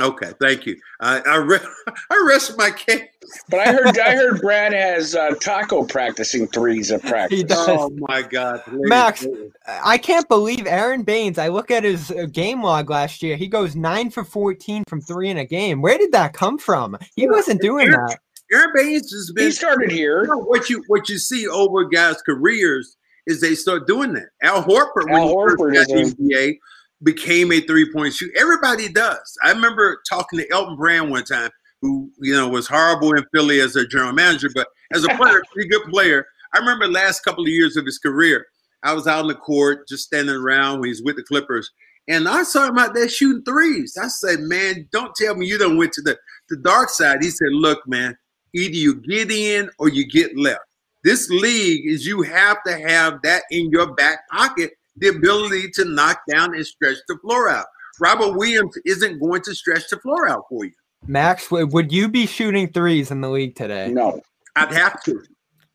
[0.00, 0.76] Okay, thank you.
[1.00, 1.58] I I, re-
[2.10, 3.02] I rest my case.
[3.48, 7.38] But I heard I heard Brad has uh, Tacko practicing threes at practice.
[7.38, 7.68] He does.
[7.68, 9.52] Oh my God, ladies Max, and.
[9.66, 11.38] I can't believe Aron Baynes.
[11.38, 13.36] I look at his uh, game log last year.
[13.36, 15.82] He goes nine for 14 from three in a game.
[15.82, 16.96] Where did that come from?
[17.14, 18.18] He wasn't doing that.
[18.52, 19.46] Aron Baynes has been.
[19.46, 20.22] He started here.
[20.22, 24.28] You know, what you what you see over guys' careers is they start doing that.
[24.42, 26.58] Al Horford, when Al he first got is the NBA,
[27.02, 28.32] became a three point shooter.
[28.38, 29.36] Everybody does.
[29.44, 31.50] I remember talking to Elton Brand one time,
[31.80, 35.42] who you know was horrible in Philly as a general manager, but as a player,
[35.52, 36.26] pretty good player.
[36.54, 38.46] I remember the last couple of years of his career,
[38.82, 41.70] I was out on the court just standing around when he's with the Clippers.
[42.08, 43.96] And I saw him out there shooting threes.
[44.00, 46.18] I said, "Man, don't tell me you don't went to the,
[46.50, 48.16] the dark side." He said, "Look, man,
[48.54, 50.60] either you get in or you get left.
[51.04, 55.84] This league is you have to have that in your back pocket, the ability to
[55.84, 57.66] knock down and stretch the floor out.
[58.00, 60.72] Robert Williams isn't going to stretch the floor out for you.
[61.06, 63.88] Max, w- would you be shooting threes in the league today?
[63.92, 64.20] No,
[64.56, 65.22] I'd have to.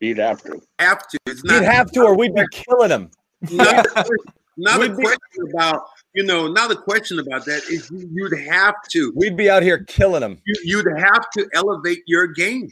[0.00, 0.60] you'd have to.
[0.78, 1.18] Have to.
[1.26, 3.10] It's not You'd have to, or we'd be killing him.
[3.50, 3.86] not,
[4.56, 5.82] not a We'd be- question about,
[6.14, 7.62] you know, not a question about that.
[7.70, 9.12] Is you, you'd have to.
[9.16, 10.38] We'd be out here killing them.
[10.64, 12.70] You'd have to elevate your game.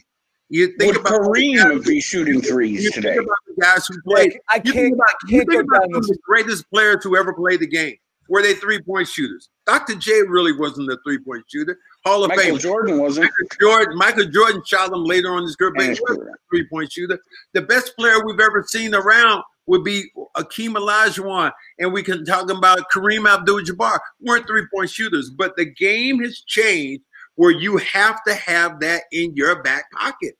[0.49, 3.17] You think Would about Kareem be shooting threes You threes think today?
[3.17, 4.39] about the guys who played.
[4.49, 4.93] I You think can't.
[4.93, 7.59] about, I you can't think about down some of the greatest players who ever played
[7.59, 7.95] the game.
[8.29, 9.49] Were they three point shooters?
[9.65, 9.95] Dr.
[9.95, 11.77] J really wasn't a three point shooter.
[12.05, 12.57] Hall of Michael Fame.
[12.59, 13.25] Jordan wasn't.
[13.25, 16.33] Michael Jordan, Michael Jordan shot him later on in his career, but he wasn't a
[16.49, 17.19] three point shooter.
[17.53, 22.49] The best player we've ever seen around would be Akeem Olajuwon, and we can talk
[22.49, 23.99] about Kareem Abdul-Jabbar.
[24.21, 27.03] weren't three point shooters, but the game has changed
[27.37, 30.35] where you have to have that in your back pocket.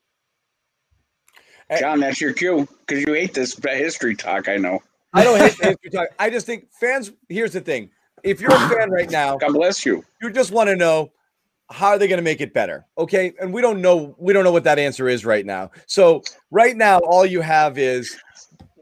[1.78, 4.48] John, that's your cue because you hate this history talk.
[4.48, 4.80] I know.
[5.12, 6.08] I don't hate history talk.
[6.18, 7.12] I just think fans.
[7.28, 7.90] Here's the thing:
[8.22, 10.04] if you're a fan right now, God bless you.
[10.22, 11.10] you just want to know
[11.70, 14.44] how are they going to make it better okay and we don't know we don't
[14.44, 18.16] know what that answer is right now so right now all you have is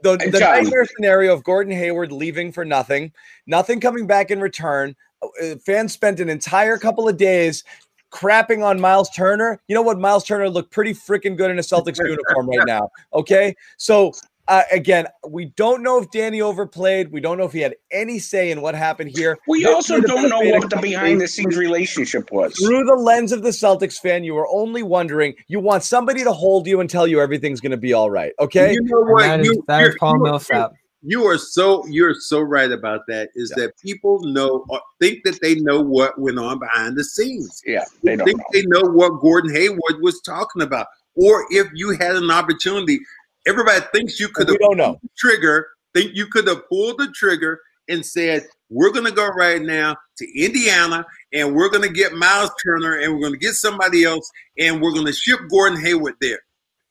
[0.02, 3.12] the, the nightmare scenario of gordon hayward leaving for nothing
[3.46, 7.64] nothing coming back in return Uh, fans spent an entire couple of days
[8.16, 11.62] crapping on Myles Turner you know what Myles Turner looked pretty freaking good in a
[11.62, 14.12] celtics uniform right now okay so
[14.48, 17.10] uh, again, we don't know if Danny overplayed.
[17.10, 19.36] We don't know if he had any say in what happened here.
[19.48, 22.54] We This also don't know what the behind the scenes relationship was.
[22.56, 25.34] through the lens of the Celtics fan, you are only wondering.
[25.48, 28.34] You want somebody to hold you and tell you everything's going to be all right.
[28.38, 28.72] Okay.
[28.74, 29.22] You know what?
[29.24, 30.72] that is, You- that is you're- Paul you are- Millsap.
[31.08, 33.30] You are so you're so right about that.
[33.36, 37.62] Is that people know or think that they know what went on behind the scenes.
[37.64, 38.44] Yeah, they think know.
[38.52, 42.98] they know what Gordon Hayward was talking about, or if you had an opportunity.
[43.46, 45.00] Everybody thinks you could we have don't know.
[45.16, 45.68] trigger.
[45.94, 49.96] Think you could have pulled the trigger and said, "We're going to go right now
[50.16, 54.02] to Indiana, and we're going to get Myles Turner, and we're going to get somebody
[54.02, 54.28] else,
[54.58, 56.40] and we're going to ship Gordon Hayward there."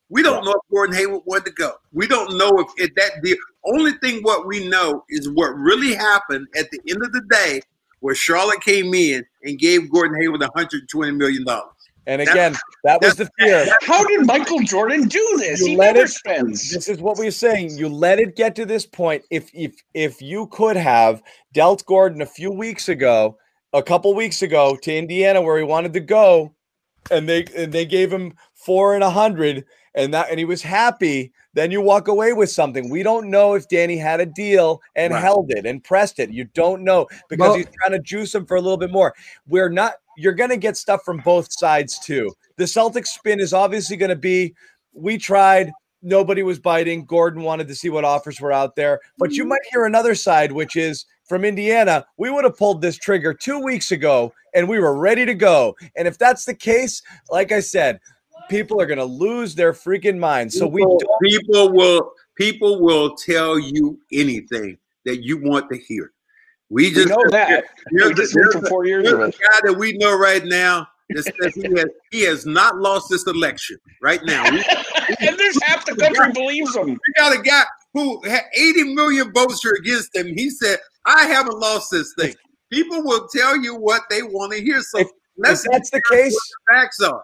[0.10, 1.74] We don't know if Gordon Hayward wanted to go.
[1.92, 5.96] We don't know if, if that the only thing what we know is what really
[5.96, 7.62] happened at the end of the day,
[8.02, 11.72] where Charlotte came in and gave Gordon Hayward 120 million dollars.
[12.08, 13.66] And again, that was the fear.
[13.82, 15.60] How did Michael Jordan do this?
[15.62, 16.70] You he let never it- spends.
[16.70, 17.76] This is what we're saying.
[17.78, 19.24] You let it get to this point.
[19.32, 23.38] If if if you could have dealt Gordon a few weeks ago,
[23.74, 26.54] a couple weeks ago to Indiana where he wanted to go,
[27.10, 29.66] and they and they gave him four and a hundred,
[29.96, 32.90] and that and he was happy, then you walk away with something.
[32.90, 35.22] We don't know if Danny had a deal and Right.
[35.22, 36.30] held it and pressed it.
[36.30, 39.16] You don't know because Well- he's trying to juice him for a little bit more.
[39.48, 39.96] We're not.
[40.18, 42.32] You're going to get stuff from both sides too.
[42.58, 44.54] The Celtics spin is obviously going to be.
[44.94, 45.72] We tried.
[46.02, 47.06] Nobody was biting.
[47.06, 49.02] Gordon wanted to see what offers were out there.
[49.18, 49.50] But you mm-hmm.
[49.50, 52.06] might hear another side, which is from Indiana.
[52.18, 55.76] We would have pulled this trigger two weeks ago and we were ready to go.
[55.96, 58.00] And if that's the case, like I said,
[58.50, 60.58] people are going to lose their freaking minds.
[60.58, 61.22] So we people, don't.
[61.22, 66.12] people will people will tell you anything that you want to hear.
[66.70, 67.66] We We just know that.
[67.92, 70.88] There's, We just there's for four years there's a guy that we know right now
[71.12, 74.44] that says he has, he has not lost this election right now.
[74.50, 74.58] We,
[75.20, 76.88] and there's half the country believes him.
[76.88, 80.28] we got a guy who had 80 million votes are against him.
[80.36, 82.34] He said, I haven't lost this thing.
[82.72, 84.82] People will tell you what they want to hear.
[84.82, 87.24] So If- let's if that's the case, the facts are.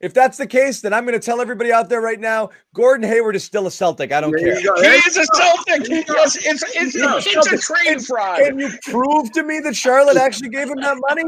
[0.00, 2.50] If if that's the case, then I'm going to tell everybody out there right now:
[2.74, 4.12] Gordon Hayward is still a Celtic.
[4.12, 4.60] I don't There care.
[4.60, 4.74] you.
[4.80, 5.88] He is a Celtic.
[5.88, 8.40] Yes, it's it's, it's a trade fraud.
[8.40, 11.24] Can you prove to me that Charlotte actually gave him that money?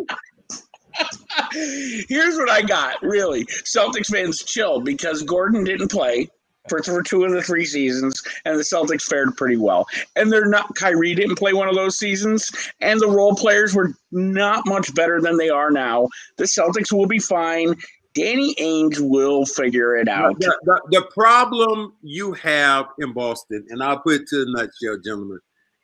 [2.09, 3.03] Here's what I got.
[3.03, 6.29] Really, Celtics fans chill because Gordon didn't play
[6.69, 9.87] for, for two of the three seasons, and the Celtics fared pretty well.
[10.17, 10.75] And they're not.
[10.75, 12.51] Kyrie didn't play one of those seasons,
[12.81, 16.09] and the role players were not much better than they are now.
[16.37, 17.75] The Celtics will be fine.
[18.19, 20.39] Danny Ainge will figure it out.
[20.41, 25.01] The, the, the problem you have in Boston, and I'll put it to the nutshell,
[25.05, 25.39] gentlemen,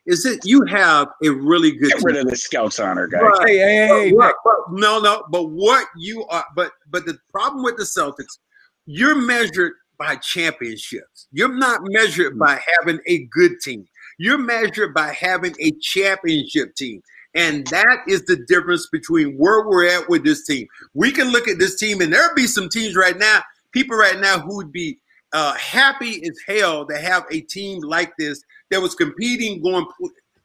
[0.05, 2.25] is that you have a really good Get rid team.
[2.25, 3.21] of the Scouts honor, guys.
[3.23, 4.35] But- Hey, hey, but hey, what- Nick.
[4.43, 5.23] but no, no.
[5.29, 8.37] But what you are, but but the problem with the Celtics,
[8.85, 11.27] you're measured by championships.
[11.31, 12.39] You're not measured hmm.
[12.39, 13.87] by having a good team.
[14.17, 17.01] You're measured by having a championship team.
[17.35, 20.67] And that is the difference between where we're at with this team.
[20.93, 24.19] We can look at this team, and there'll be some teams right now, people right
[24.19, 24.97] now who would be
[25.33, 29.85] uh, happy as hell to have a team like this that was competing going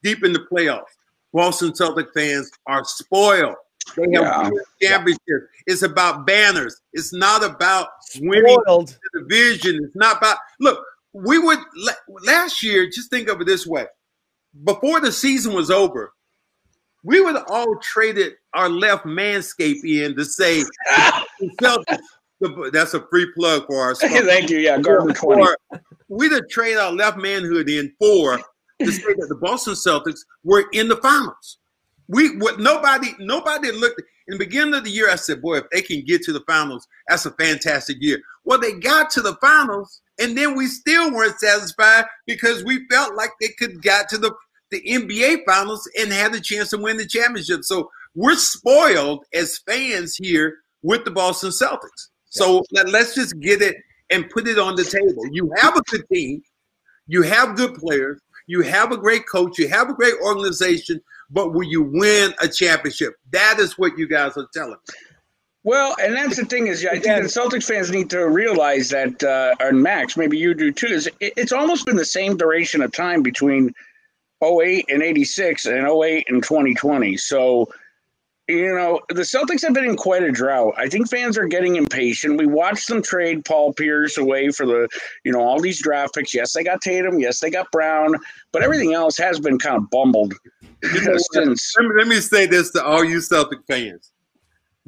[0.03, 0.82] deep in the playoffs.
[1.32, 3.55] Boston Celtic fans are spoiled.
[3.97, 4.51] They have
[4.82, 4.88] Yeah.
[4.88, 5.47] championships.
[5.66, 6.80] It's about banners.
[6.93, 7.88] It's not about
[8.20, 8.97] winning Spoiled.
[9.12, 9.84] the division.
[9.84, 10.84] It's not about look.
[11.12, 11.59] We would
[12.24, 12.88] last year.
[12.91, 13.86] Just think of it this way:
[14.64, 16.12] before the season was over,
[17.05, 20.62] we would all traded our left manscape in to say.
[22.72, 23.94] That's a free plug for our.
[23.96, 24.59] Thank you.
[24.59, 25.42] Yeah, Gardner 20.
[25.42, 25.59] Or
[26.09, 28.38] we'd have traded our left manhood in for
[28.80, 31.59] to say that the Boston Celtics were in the finals.
[32.09, 35.11] We what nobody nobody looked in the beginning of the year.
[35.11, 38.20] I said, boy, if they can get to the finals, that's a fantastic year.
[38.44, 43.14] Well, they got to the finals, and then we still weren't satisfied because we felt
[43.14, 44.32] like they could got to the
[44.71, 47.64] the NBA finals and had the chance to win the championship.
[47.64, 52.09] So we're spoiled as fans here with the Boston Celtics.
[52.27, 53.77] So let, let's just get it
[54.11, 55.23] and put it on the table.
[55.33, 56.43] You have a good team,
[57.07, 61.01] you have good players, you have a great coach, you have a great organization,
[61.31, 63.14] but will you win a championship?
[63.31, 64.73] That is what you guys are telling.
[64.73, 64.95] me.
[65.62, 69.23] Well, and that's the thing is, I think the Celtics fans need to realize that,
[69.23, 70.87] uh, and Max, maybe you do too.
[70.87, 73.75] Is it, it's almost been the same duration of time between
[74.43, 77.16] 08 and 86 and 08 and 2020.
[77.16, 77.68] So,
[78.49, 80.74] you know, the Celtics have been in quite a drought.
[80.76, 82.38] I think fans are getting impatient.
[82.38, 84.88] We watched them trade Paul Pierce away for the,
[85.24, 86.34] you know, all these draft picks.
[86.34, 87.20] Yes, they got Tatum.
[87.20, 88.14] Yes, they got Brown,
[88.53, 90.34] but everything else has been kind of bumbled.
[90.80, 94.11] Because since Let me, let me say this to all you Celtic fans.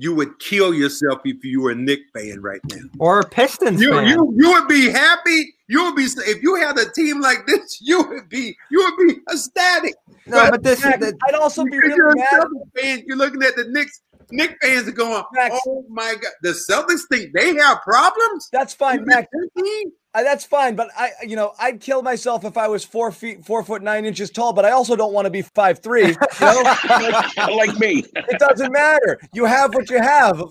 [0.02, 2.82] You would kill yourself if you were a Knick fan right now.
[2.98, 4.08] Or a Pistons You, fan.
[4.08, 5.54] you you would be happy.
[5.68, 7.78] You would be if you had a team like this.
[7.88, 9.94] You would be you would be ecstatic.
[10.26, 12.30] no, but this is Max, the, I'd also be Because really you're a mad.
[12.32, 13.02] Celtics fan.
[13.06, 14.02] You're looking at the Knicks.
[14.32, 15.56] Knicks fans are going, Max.
[15.66, 18.48] "Oh my god!" The Celtics think they have problems.
[18.52, 19.28] That's fine, Max.
[20.14, 20.20] Team?
[20.20, 23.44] I, that's fine, but I, you know, I'd kill myself if I was four feet,
[23.44, 24.52] four foot nine inches tall.
[24.52, 26.08] But I also don't want to be five three.
[26.08, 29.18] You know, Like, like me, it doesn't matter.
[29.32, 30.42] You have what you have.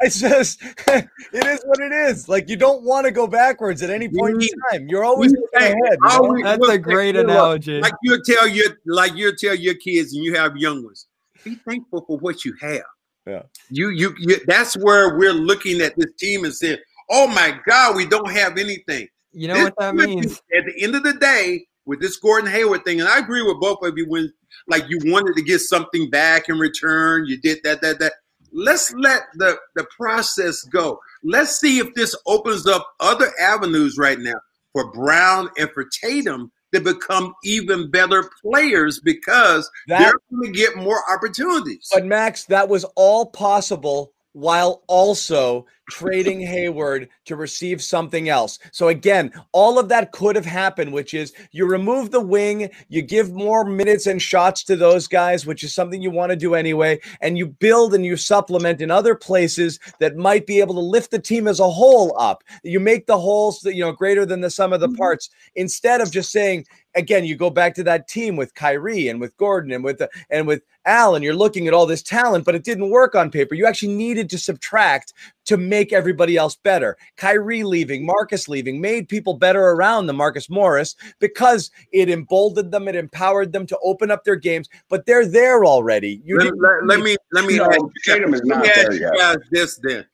[0.00, 2.28] It's just, it is what it is.
[2.28, 4.70] Like you don't want to go backwards at any point in mm.
[4.70, 4.86] time.
[4.88, 5.36] You're always mm.
[5.54, 5.74] we- ahead.
[5.76, 6.22] you know?
[6.22, 7.80] we- that's look, a great look, analogy.
[7.80, 11.06] Like you tell your like you tell your kids, and you have young ones.
[11.44, 12.82] Be thankful for what you have.
[13.26, 13.42] Yeah.
[13.68, 16.78] You, you you that's where we're looking at this team and saying,
[17.10, 20.42] "Oh my God, we don't have anything." You know This what that means?
[20.56, 23.60] At the end of the day, with this Gordon Hayward thing, and I agree with
[23.60, 24.32] both of you when
[24.68, 28.14] like you wanted to get something back in return, you did that, that, that.
[28.52, 30.98] let's let the the process go.
[31.22, 34.40] Let's see if this opens up other avenues right now
[34.72, 40.58] for Brown and for Tatum to become even better players because That- they're going to
[40.58, 41.88] get more opportunities.
[41.92, 48.58] But Max, that was all possible while also trading Hayward to receive something else.
[48.70, 53.02] So again, all of that could have happened, which is you remove the wing, you
[53.02, 56.54] give more minutes and shots to those guys, which is something you want to do
[56.54, 60.80] anyway, and you build and you supplement in other places that might be able to
[60.80, 62.44] lift the team as a whole up.
[62.62, 64.96] You make the wholes, you know, greater than the sum of the mm-hmm.
[64.96, 69.20] parts instead of just saying again, you go back to that team with Kyrie and
[69.20, 72.44] with Gordon and with the, and with Al, and you're looking at all this talent,
[72.44, 73.54] but it didn't work on paper.
[73.54, 75.12] You actually needed to subtract
[75.44, 76.96] to make everybody else better.
[77.16, 82.88] Kyrie leaving, Marcus leaving, made people better around the Marcus Morris because it emboldened them,
[82.88, 84.68] it empowered them to open up their games.
[84.88, 86.22] But they're there already.
[86.24, 88.68] You let, let- let me let me No, ask you- Tatum is let not me
[88.70, 89.16] ask there you yet.
[89.16, 90.04] guys this then.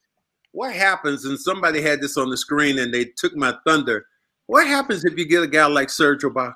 [0.52, 1.26] What happens?
[1.26, 4.06] And somebody had this on the screen and they took my thunder.
[4.46, 6.54] What happens if you get a guy like Serge Ibaka?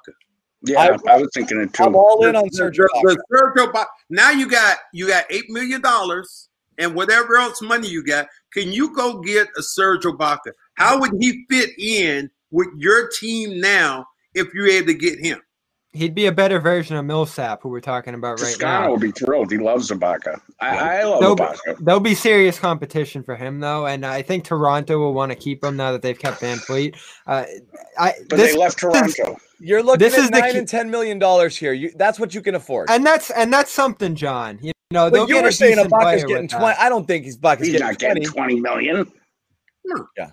[0.62, 1.84] Yeah, I, was thinking it too.
[1.84, 3.16] I'm all in on Serge Ibaka.
[3.30, 8.04] Serge Ibaka- Now you got you got eight million dollars and whatever else money you
[8.04, 8.26] got.
[8.52, 10.52] Can you go get a Serge Ibaka?
[10.74, 15.40] How would he fit in with your team now if you're able to get him?
[15.92, 18.90] He'd be a better version of Millsap, who we're talking about right Toscano now.
[18.90, 19.50] will be thrilled.
[19.50, 20.40] He loves Ibaka.
[20.60, 21.78] I, I love There'll, Ibaka.
[21.84, 25.64] there'll be serious competition for him though, and I think Toronto will want to keep
[25.64, 26.94] him now that they've kept VanVleet.
[27.26, 27.44] Uh,
[27.98, 29.36] I But this, they left Toronto.
[29.58, 31.72] You're looking This at is nine key- and ten million dollars here.
[31.72, 32.88] You, that's what you can afford.
[32.88, 34.58] and that's and that's something, John.
[34.62, 36.66] You know, they'll But you get were saying Ibaka's getting twenty.
[36.66, 36.78] that.
[36.80, 38.20] I don't think he's Ibaka's He's getting not twenty.
[38.20, 39.12] getting 20 million.
[40.16, 40.30] Yeah.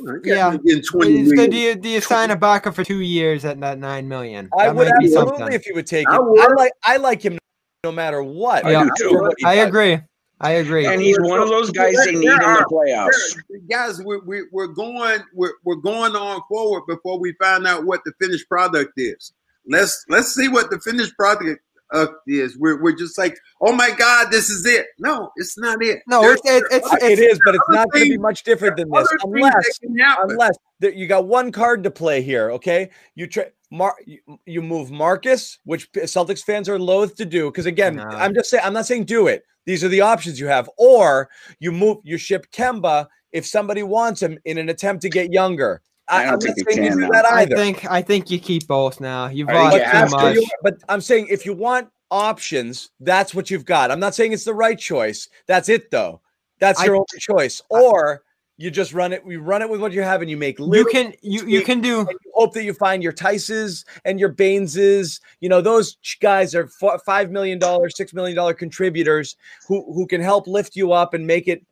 [0.00, 4.08] In twenty the, do, you, do you sign Ibaka for two years at that nine
[4.08, 4.48] million?
[4.58, 5.52] I would absolutely something.
[5.52, 6.12] if you would take it.
[6.12, 7.38] I I, like I like him
[7.84, 8.64] no matter what.
[8.64, 8.84] Yeah.
[8.84, 9.18] do too.
[9.18, 10.00] What I agree.
[10.40, 10.86] I agree.
[10.86, 13.68] And he's one of those guys they need in the playoffs.
[13.68, 18.00] Guys, we're, we're, we're going we're, we're going on forward before we find out what
[18.04, 19.32] the finished product is.
[19.66, 21.60] Let's let's see what the finished product
[21.92, 22.58] uh, is.
[22.58, 24.86] We're, we're just like, oh my God, this is it.
[24.98, 26.00] No, it's not it.
[26.06, 28.42] no, There's- it's, it, it's, It it's is, but it's not going to be much
[28.44, 32.50] different than this, unless that unless that you got one card to play here.
[32.52, 33.46] Okay, you try.
[33.70, 38.04] Mar- you, you move Marcus, which Celtics fans are loath to do because again, No.
[38.04, 39.44] I'm just saying I'm not saying do it.
[39.66, 41.28] These are the options you have, or
[41.58, 45.82] you move you ship Kemba if somebody wants him in an attempt to get younger.
[46.10, 48.66] I don't I'm think you saying you do that I think I think you keep
[48.66, 49.28] both now.
[49.28, 50.36] You've bought you too much.
[50.36, 53.90] You, but I'm saying if you want options, that's what you've got.
[53.90, 55.28] I'm not saying it's the right choice.
[55.46, 56.20] That's it though.
[56.58, 57.62] That's I- your only choice.
[57.68, 58.22] Or
[58.60, 59.22] you just run it.
[59.24, 61.80] You run it with what you have, and you make You can you you can
[61.80, 65.20] do you hope that you find your Theises and your Bayneses.
[65.40, 69.36] You know those guys are f- five million dollars, six million dollar contributors
[69.68, 71.66] who who can help lift you up and make it k-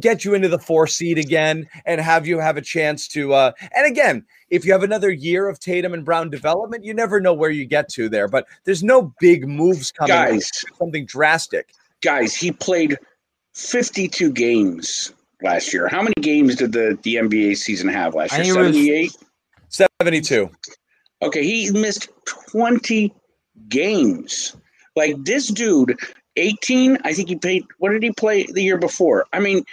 [0.00, 3.32] get you into the four seed again and have you have a chance to.
[3.32, 7.20] uh And again, if you have another year of Tatum and Brown development, you never
[7.20, 8.28] know where you get to there.
[8.28, 10.08] But there's no big moves coming.
[10.14, 11.72] Guys, something drastic.
[12.00, 12.98] guys, he played
[13.54, 15.12] 52 games
[15.42, 15.88] last year.
[15.88, 18.54] How many games did the, the NBA season have last year?
[18.54, 19.16] think 78?
[19.68, 20.50] Seventy-two.
[21.22, 22.08] Okay, he missed
[22.50, 23.12] 20
[23.68, 24.56] games.
[24.96, 25.98] Like this dude,
[26.38, 29.26] 18, I think he played, what did he play the year before?
[29.32, 29.64] I mean,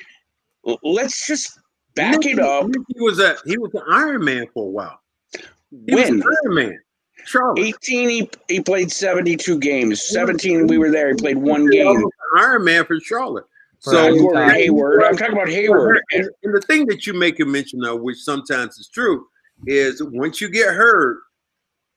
[0.83, 1.59] let's just
[1.95, 2.67] back it up.
[2.95, 4.99] He was a he was an Iron Man for a while.
[5.33, 6.17] He When?
[6.17, 6.79] was Iron Man.
[7.25, 7.59] Charlotte.
[7.63, 10.01] 18, he, he played 72 games.
[10.09, 11.09] 17, we were there.
[11.09, 12.03] He played one He game.
[12.37, 13.45] Iron Man for Charlotte.
[13.79, 15.03] So Iron Gordon Hayward.
[15.03, 16.01] I'm talking about Hayward.
[16.11, 19.25] And, and the thing that you make a mention of, which sometimes is true,
[19.65, 21.19] is once you get hurt,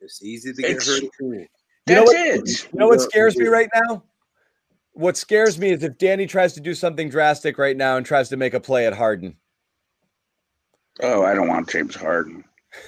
[0.00, 1.46] it's easy to get It's- hurt again.
[1.88, 2.16] You know That's what-
[2.48, 2.68] it.
[2.72, 4.02] You know what scares me right now?
[4.98, 8.28] What scares me is if Danny tries to do something drastic right now and tries
[8.30, 9.36] to make a play at Harden.
[11.00, 12.42] Oh, I don't want James Harden.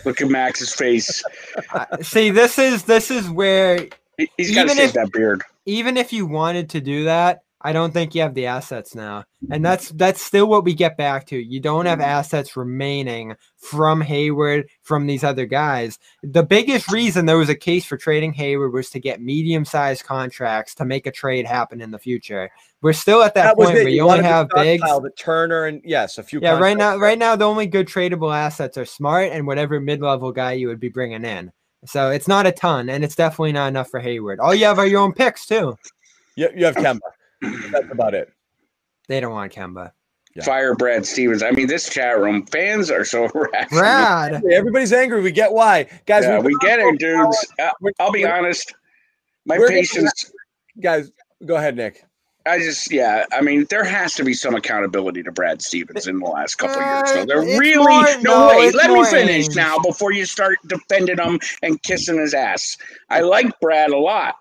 [0.05, 1.23] Look at Max's face.
[2.03, 3.87] See this is this is where
[4.19, 5.43] He- He's got to shave if- that beard.
[5.67, 9.25] even if you wanted to do that, I don't think you have the assets now.
[9.51, 11.37] And that's that's still what we get back to.
[11.37, 12.09] You don't have mm-hmm.
[12.09, 15.99] assets remaining from Hayward, from these other guys.
[16.23, 20.75] The biggest reason there was a case for trading Hayward was to get medium-sized contracts
[20.77, 22.51] to make a trade happen in the future.
[22.81, 25.83] We're still at that, was point where you, only to have stockpile The Turner and
[25.85, 26.41] yes, a few.
[26.41, 30.33] Yeah, right now, right now, the only good tradable assets are Smart and whatever mid-level
[30.33, 31.53] guy you would be bringing in.
[31.85, 34.41] So it's not a ton, and it's definitely not enough for Hayward.
[34.41, 35.77] All you have are your own picks too.
[36.37, 37.01] You, you have Kemba.
[37.43, 38.33] That's about it.
[39.09, 39.93] They don't want Kemba.
[40.37, 40.45] Yeah.
[40.45, 41.43] Fire Brad Stevens.
[41.43, 43.81] I mean, this chat room fans are so rational.
[43.81, 45.21] Brad, Everybody's angry.
[45.23, 46.25] We get why, guys.
[46.25, 47.47] Yeah, we've we been get it, dudes.
[47.59, 48.73] Uh, I'll be honest.
[49.47, 50.33] My we're gonna- patience.
[50.81, 51.11] guys.
[51.45, 52.05] Go ahead, Nick.
[52.47, 56.19] I just, yeah, I mean, there has to be some accountability to Brad Stevens in
[56.19, 57.11] the last couple of years.
[57.11, 58.75] So they're it's really more- no, no, wait.
[58.75, 59.57] Let me finish aimed.
[59.57, 62.77] now before you start defending him and kissing his ass.
[63.11, 64.37] I like Brad a lot,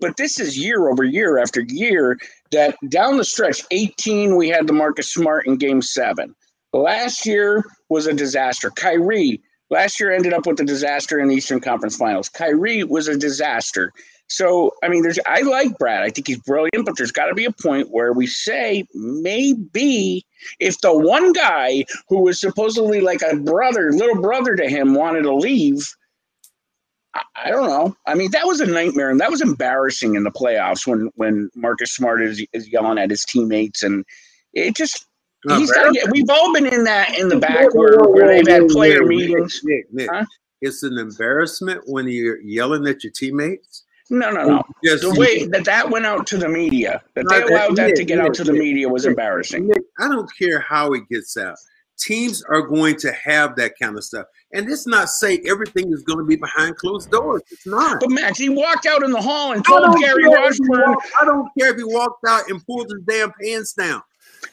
[0.00, 2.18] but this is year over year after year
[2.54, 6.34] that down the stretch, 18, we had the Marcus Smart in game seven.
[6.72, 8.70] Last year was a disaster.
[8.70, 9.40] Kyrie
[9.70, 12.28] last year ended up with a disaster in the Eastern Conference Finals.
[12.28, 13.92] Kyrie was a disaster.
[14.28, 16.02] So, I mean, there's I like Brad.
[16.02, 20.24] I think he's brilliant, but there's got to be a point where we say maybe
[20.60, 25.22] if the one guy who was supposedly like a brother, little brother to him, wanted
[25.22, 25.94] to leave.
[27.36, 27.96] I, don't know.
[28.06, 31.50] I mean, that was a nightmare, and that was embarrassing in the playoffs when when
[31.54, 34.04] Marcus Smart is, is yelling at his teammates, and
[34.52, 35.06] it just
[35.44, 35.94] No, he's got.
[36.10, 39.60] We've all been in that in the back where, where they've had player meetings.
[39.64, 40.24] Nick, Nick, Huh?
[40.60, 43.84] It's an embarrassment when you're yelling at your teammates.
[44.10, 44.62] No, no, no.
[44.82, 47.96] Yes, The way that that went out to the media, that they allowed that Nick,
[47.96, 49.70] to get out Nick, to the media was embarrassing.
[49.98, 51.56] I don't care how it gets out.
[51.98, 54.26] Teams are going to have that kind of stuff.
[54.52, 57.42] And it's not say everything is going to be behind closed doors.
[57.50, 58.00] It's not.
[58.00, 60.54] But Max, he walked out in the hall and I told don't, Gary care if
[60.56, 63.72] he Washburn walked, I don't care if he walked out and pulled his damn pants
[63.74, 64.02] down.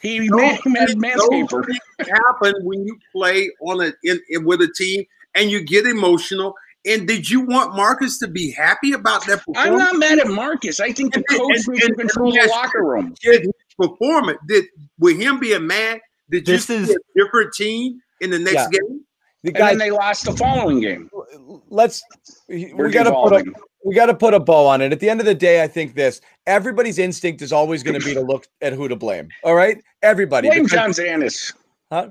[0.00, 1.64] he man, man, things- manscaper.
[1.98, 6.54] happen when you play on a in, in- with a team and you get emotional.
[6.84, 9.68] And did you want Marcus to be happy about that performance?
[9.68, 10.80] I'm not mad at Marcus.
[10.80, 13.14] I think the coach and- needs to and- control and the locker room.
[13.22, 14.38] Did performance?
[14.48, 14.64] Did
[14.98, 16.00] with him being mad?
[16.32, 18.68] Did you This see is- a different team in the next Yeah.
[18.70, 19.04] game?
[19.44, 21.10] The And then they lost the following game.
[21.68, 22.02] let's
[22.48, 23.52] we We're got to put a,
[23.84, 24.92] we got to put a bow on it.
[24.92, 28.04] At the end of the day, I think this everybody's instinct is always going to
[28.06, 29.28] be to look at who to blame.
[29.42, 30.48] All right, everybody.
[30.48, 31.52] Blame because- John Zanis.
[31.90, 32.10] Huh?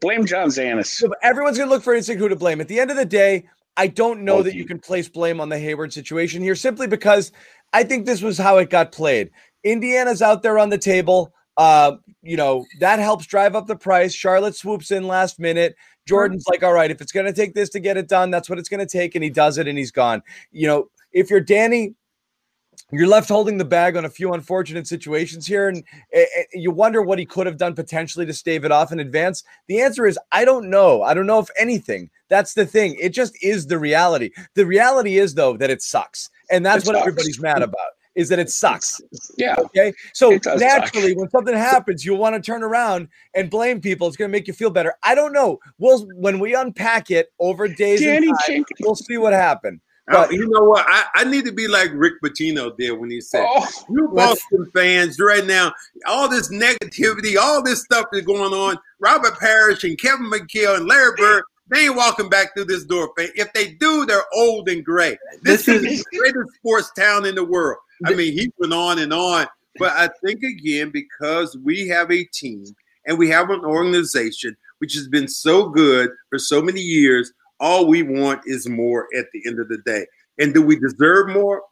[0.00, 1.02] Blame John Zanis.
[1.22, 2.60] Everyone's going to look for instinct who to blame.
[2.62, 3.44] At the end of the day,
[3.76, 4.66] I don't know Both that you you.
[4.66, 7.30] can place blame on the Hayward situation here simply because
[7.74, 9.30] I think this was how it got played.
[9.62, 11.34] Indiana's out there on the table.
[11.60, 14.14] Uh, you know, that helps drive up the price.
[14.14, 15.76] Charlotte swoops in last minute.
[16.06, 18.48] Jordan's like, all right, if it's going to take this to get it done, that's
[18.48, 19.14] what it's going to take.
[19.14, 20.22] And he does it and he's gone.
[20.52, 21.94] You know, if you're Danny,
[22.90, 25.68] you're left holding the bag on a few unfortunate situations here.
[25.68, 25.84] And
[26.14, 29.44] eh, you wonder what he could have done potentially to stave it off in advance.
[29.66, 31.02] The answer is, I don't know.
[31.02, 32.08] I don't know if anything.
[32.30, 32.96] That's the thing.
[32.98, 34.30] It just is the reality.
[34.54, 36.30] The reality is, though, that it sucks.
[36.50, 37.06] And that's It what sucks.
[37.06, 37.90] everybody's mad about
[38.20, 39.00] is that it sucks.
[39.36, 39.56] Yeah.
[39.58, 39.92] Okay.
[40.12, 40.68] So It does suck.
[40.68, 44.06] naturally, when something happens, you'll want to turn around and blame people.
[44.06, 44.94] It's going to make you feel better.
[45.02, 45.58] I don't know.
[45.78, 49.80] We'll when we unpack it over days, and time, we'll see what happened.
[50.08, 50.84] Uh, But- you know what?
[50.88, 54.68] I, I need to be like Rick Pitino did when he said, Oh, "You Boston
[54.74, 55.72] fans right now,
[56.06, 58.76] all this negativity, all this stuff is going on.
[58.98, 63.12] Robert Parish and Kevin McHale and Larry Bird, they ain't walking back through this door.
[63.18, 65.16] If they do, they're old and gray.
[65.42, 67.78] This, This is is- the greatest sports town in the world.
[68.04, 69.46] I mean, he went on and on,
[69.78, 72.64] but I think again because we have a team
[73.06, 77.32] and we have an organization which has been so good for so many years.
[77.60, 80.06] All we want is more at the end of the day.
[80.38, 81.62] And do we deserve more?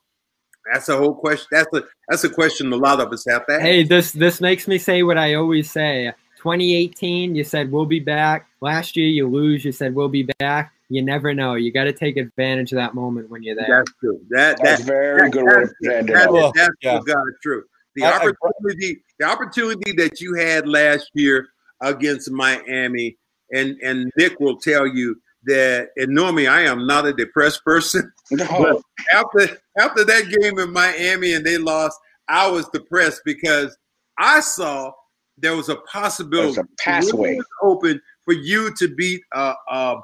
[0.70, 1.46] That's a whole question.
[1.50, 3.62] That's a that's a question a lot of us have to ask.
[3.62, 6.12] Hey, this this makes me say what I always say.
[6.36, 8.46] 2018, you said we'll be back.
[8.60, 9.64] Last year, you lose.
[9.64, 10.72] You said we'll be back.
[10.90, 11.54] You never know.
[11.54, 13.66] You got to take advantage of that moment when you're there.
[13.84, 14.20] That's true.
[14.30, 16.14] That that's that, very that- good way that's- to present it.
[16.14, 16.94] that- Well, that's yeah.
[16.94, 17.64] what God true.
[17.94, 21.48] The I- I- opportunity, the opportunity that you had last year
[21.82, 23.16] against Miami,
[23.52, 25.90] and and Nick will tell you that.
[25.96, 28.10] And normally, I am not a depressed person.
[28.30, 28.82] No,
[29.12, 31.98] after after that game in Miami and they lost,
[32.28, 33.74] I was depressed because
[34.18, 34.92] I saw
[35.38, 37.38] there was a possibility There's a pathway.
[37.62, 39.96] open for you to beat uh, uh,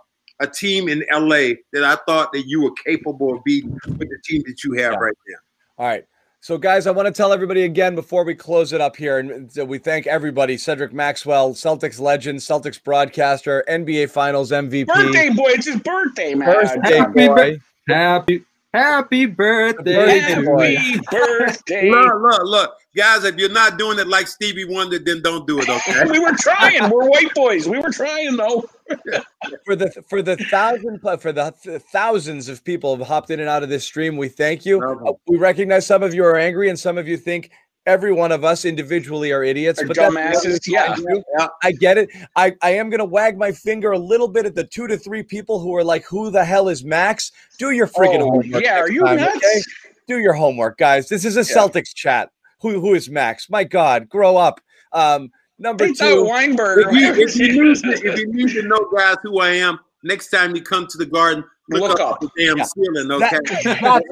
[0.44, 4.18] a team in LA that I thought that you were capable of beating with the
[4.24, 4.98] team that you have Yeah.
[4.98, 5.38] right now.
[5.78, 6.04] All right.
[6.40, 9.50] So, guys, I want to tell everybody again before we close it up here, and
[9.66, 15.48] we thank everybody: Cedric Maxwell, Celtics legend, Celtics broadcaster, NBA Finals MVP, birthday boy.
[15.48, 16.52] It's his birthday, man.
[16.52, 17.58] birthday Happy boy.
[17.88, 18.44] Happy
[18.74, 20.76] Happy birthday Birthday boy.
[20.76, 21.90] Happy birthday.
[21.90, 23.22] Look, look, look, guys!
[23.22, 25.68] If you're not doing it like Stevie Wonder, then don't do it.
[25.68, 26.04] Okay.
[26.10, 26.90] we were trying.
[26.90, 27.68] We're white boys.
[27.68, 28.64] We were trying though.
[29.64, 31.52] for the for the thousand for the
[31.92, 34.16] thousands of people who have hopped in and out of this stream.
[34.16, 34.80] We thank you.
[34.80, 35.18] No.
[35.26, 37.50] We recognize some of you are angry, and some of you think
[37.86, 39.82] every one of us individually are idiots.
[39.86, 40.84] But dumbasses, yeah.
[40.92, 41.22] other side, too.
[41.38, 41.46] Yeah.
[41.62, 42.08] I get it.
[42.36, 44.96] I, I am going to wag my finger a little bit at the two to
[44.96, 47.30] three people who are like, who the hell is Max?
[47.58, 48.62] Do your freaking Oh, homework.
[48.62, 49.36] yeah, are you time, nuts?
[49.36, 49.62] okay?
[50.08, 51.08] Do your homework, guys.
[51.08, 51.56] This is a Yeah.
[51.60, 52.30] Celtics chat.
[52.60, 53.50] Who Who is Max?
[53.50, 54.60] My God, grow up.
[54.92, 56.24] Um, number They thought two.
[56.24, 56.86] Weinberg.
[56.88, 59.78] If you, if, you need to, if you need to know, guys, who I am,
[60.02, 62.20] next time you come to the garden, Look up.
[62.20, 62.64] the damn Yeah.
[62.64, 63.74] ceiling, That- okay?
[63.80, 64.04] that's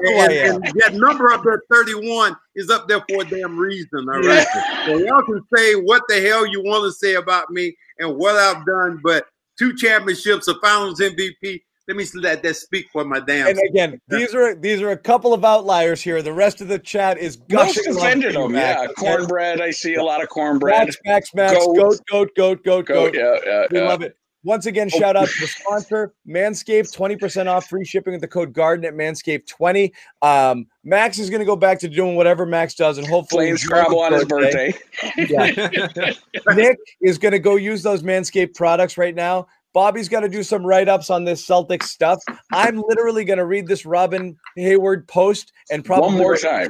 [0.49, 4.21] and, and that number up there, 31, is up there for a damn reason, all
[4.21, 4.47] right?
[4.87, 8.35] so y'all can say what the hell you want to say about me and what
[8.35, 9.27] I've done, but
[9.59, 11.61] two championships, a finals MVP.
[11.87, 14.97] Let me let that speak for my damn And again, these are these are a
[14.97, 16.21] couple of outliers here.
[16.21, 17.93] The rest of the chat is Most gushing.
[17.93, 18.87] love defended for you, them, yeah.
[18.97, 20.85] Cornbread, I see a lot of cornbread.
[20.85, 21.75] Max, Max, Max, Goat.
[21.75, 23.15] goat, goat, goat, goat, Goat, goat.
[23.15, 23.87] yeah, yeah, We yeah.
[23.87, 24.15] love it.
[24.45, 28.51] Once again, shout out to the sponsor, Manscaped, 20% off free shipping with the code
[28.51, 29.89] Garden at Manscaped20.
[30.21, 33.51] Um, Max is going to go back to doing whatever Max does and hopefully Playing
[33.53, 34.73] enjoy Scrabble on his birthday.
[35.17, 36.11] Yeah.
[36.55, 39.47] Nick is going to go use those Manscaped products right now.
[39.73, 42.21] Bobby's got to do some write ups on this Celtics stuff.
[42.51, 46.41] I'm literally going to read this Robin Hayward post and probably One more write-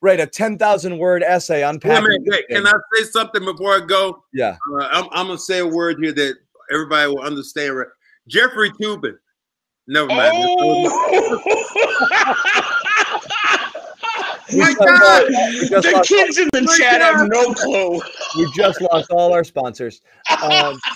[0.00, 2.04] write a 10,000 word essay Wait a unpacking.
[2.04, 2.64] minute, this wait, thing.
[2.64, 4.22] can I say something before I go?
[4.32, 4.56] yeah.
[4.72, 6.36] Uh, I'm, I'm gonna say a word here that
[6.72, 7.76] everybody will understand.
[7.76, 7.88] Right?
[8.28, 9.16] Jeffrey Toobin.
[9.88, 10.32] Never mind.
[10.34, 11.10] Oh,
[14.52, 15.24] my God!
[15.30, 18.00] lost- The kids in the My chat have no clue.
[18.38, 20.00] We just lost all our sponsors.
[20.42, 20.78] Um,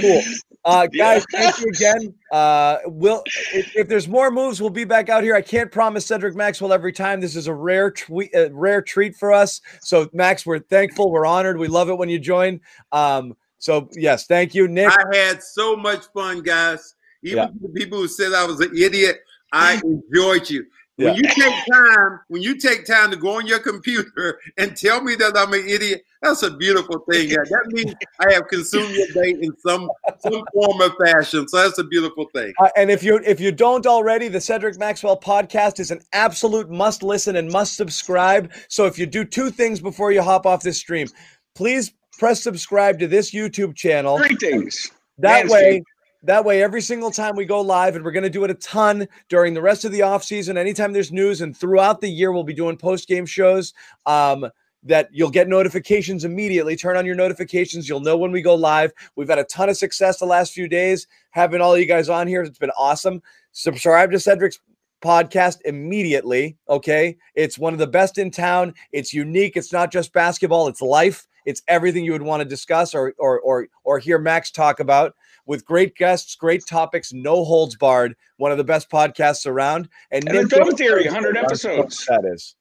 [0.00, 0.22] cool.
[0.64, 2.14] Uh, guys, thank you again.
[2.32, 3.22] Uh, we'll
[3.52, 5.34] if, if there's more moves, we'll be back out here.
[5.34, 7.20] I can't promise Cedric Maxwell every time.
[7.20, 9.60] This is a rare tweet, a rare treat for us.
[9.80, 11.10] So, Max, we're thankful.
[11.10, 11.58] We're honored.
[11.58, 12.60] We love it when you join.
[12.92, 14.90] Um, so yes, thank you, Nick.
[14.90, 16.94] I had so much fun, guys.
[17.22, 17.48] Even Yeah.
[17.62, 19.20] the people who said I was an idiot,
[19.52, 19.80] I
[20.12, 20.66] enjoyed you.
[20.96, 25.02] When you take time, when you take time to go on your computer and tell
[25.02, 27.28] me that I'm an idiot, that's a beautiful thing.
[27.28, 27.48] guys.
[27.48, 29.90] That means I have consumed your day in some
[30.20, 31.48] some form of fashion.
[31.48, 32.54] So that's a beautiful thing.
[32.60, 36.70] Uh, and if you if you don't already, the Cedric Maxwell podcast is an absolute
[36.70, 38.52] must listen and must subscribe.
[38.68, 41.08] So if you do two things before you hop off this stream,
[41.54, 44.18] please press subscribe to this YouTube channel.
[44.18, 44.90] Three things.
[45.18, 45.50] That Manscaped.
[45.50, 45.82] way,
[46.24, 48.54] that way, every single time we go live, and we're going to do it a
[48.54, 50.56] ton during the rest of the off season.
[50.56, 53.72] Anytime there's news, and throughout the year, we'll be doing post game shows.
[54.06, 54.46] Um,
[54.86, 56.76] that you'll get notifications immediately.
[56.76, 57.88] Turn on your notifications.
[57.88, 58.92] You'll know when we go live.
[59.16, 62.26] We've had a ton of success the last few days having all you guys on
[62.26, 62.42] here.
[62.42, 63.22] It's been awesome.
[63.52, 64.60] Subscribe to Cedric's
[65.02, 66.56] podcast immediately.
[66.68, 67.16] Okay.
[67.34, 68.74] It's one of the best in town.
[68.92, 69.56] It's unique.
[69.56, 71.26] It's not just basketball, it's life.
[71.46, 75.14] It's everything you would want to discuss or or or or hear Max talk about
[75.46, 78.14] with great guests, great topics, no holds barred.
[78.36, 79.88] One of the best podcasts around.
[80.10, 82.04] And, And the Dome Theory, 100 episodes.
[82.06, 82.54] That is.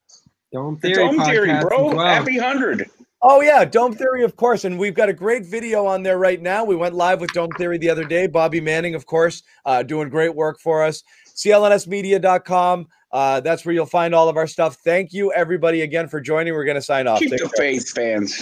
[0.51, 1.95] Dome The Theory, Dome Theory, bro.
[1.95, 2.05] well.
[2.05, 2.89] Happy 100.
[3.25, 6.41] Oh yeah, Dome Theory, of course, and we've got a great video on there right
[6.41, 6.65] now.
[6.65, 8.27] We went live with Dome Theory the other day.
[8.27, 11.03] Bobby Manning, of course, uh, doing great work for us.
[11.35, 12.87] CLNSmedia.com.
[13.11, 14.77] Uh, that's where you'll find all of our stuff.
[14.83, 16.53] Thank you, everybody, again for joining.
[16.53, 17.19] We're going to sign off.
[17.19, 17.57] Keep Take the care.
[17.57, 18.37] faith, fans.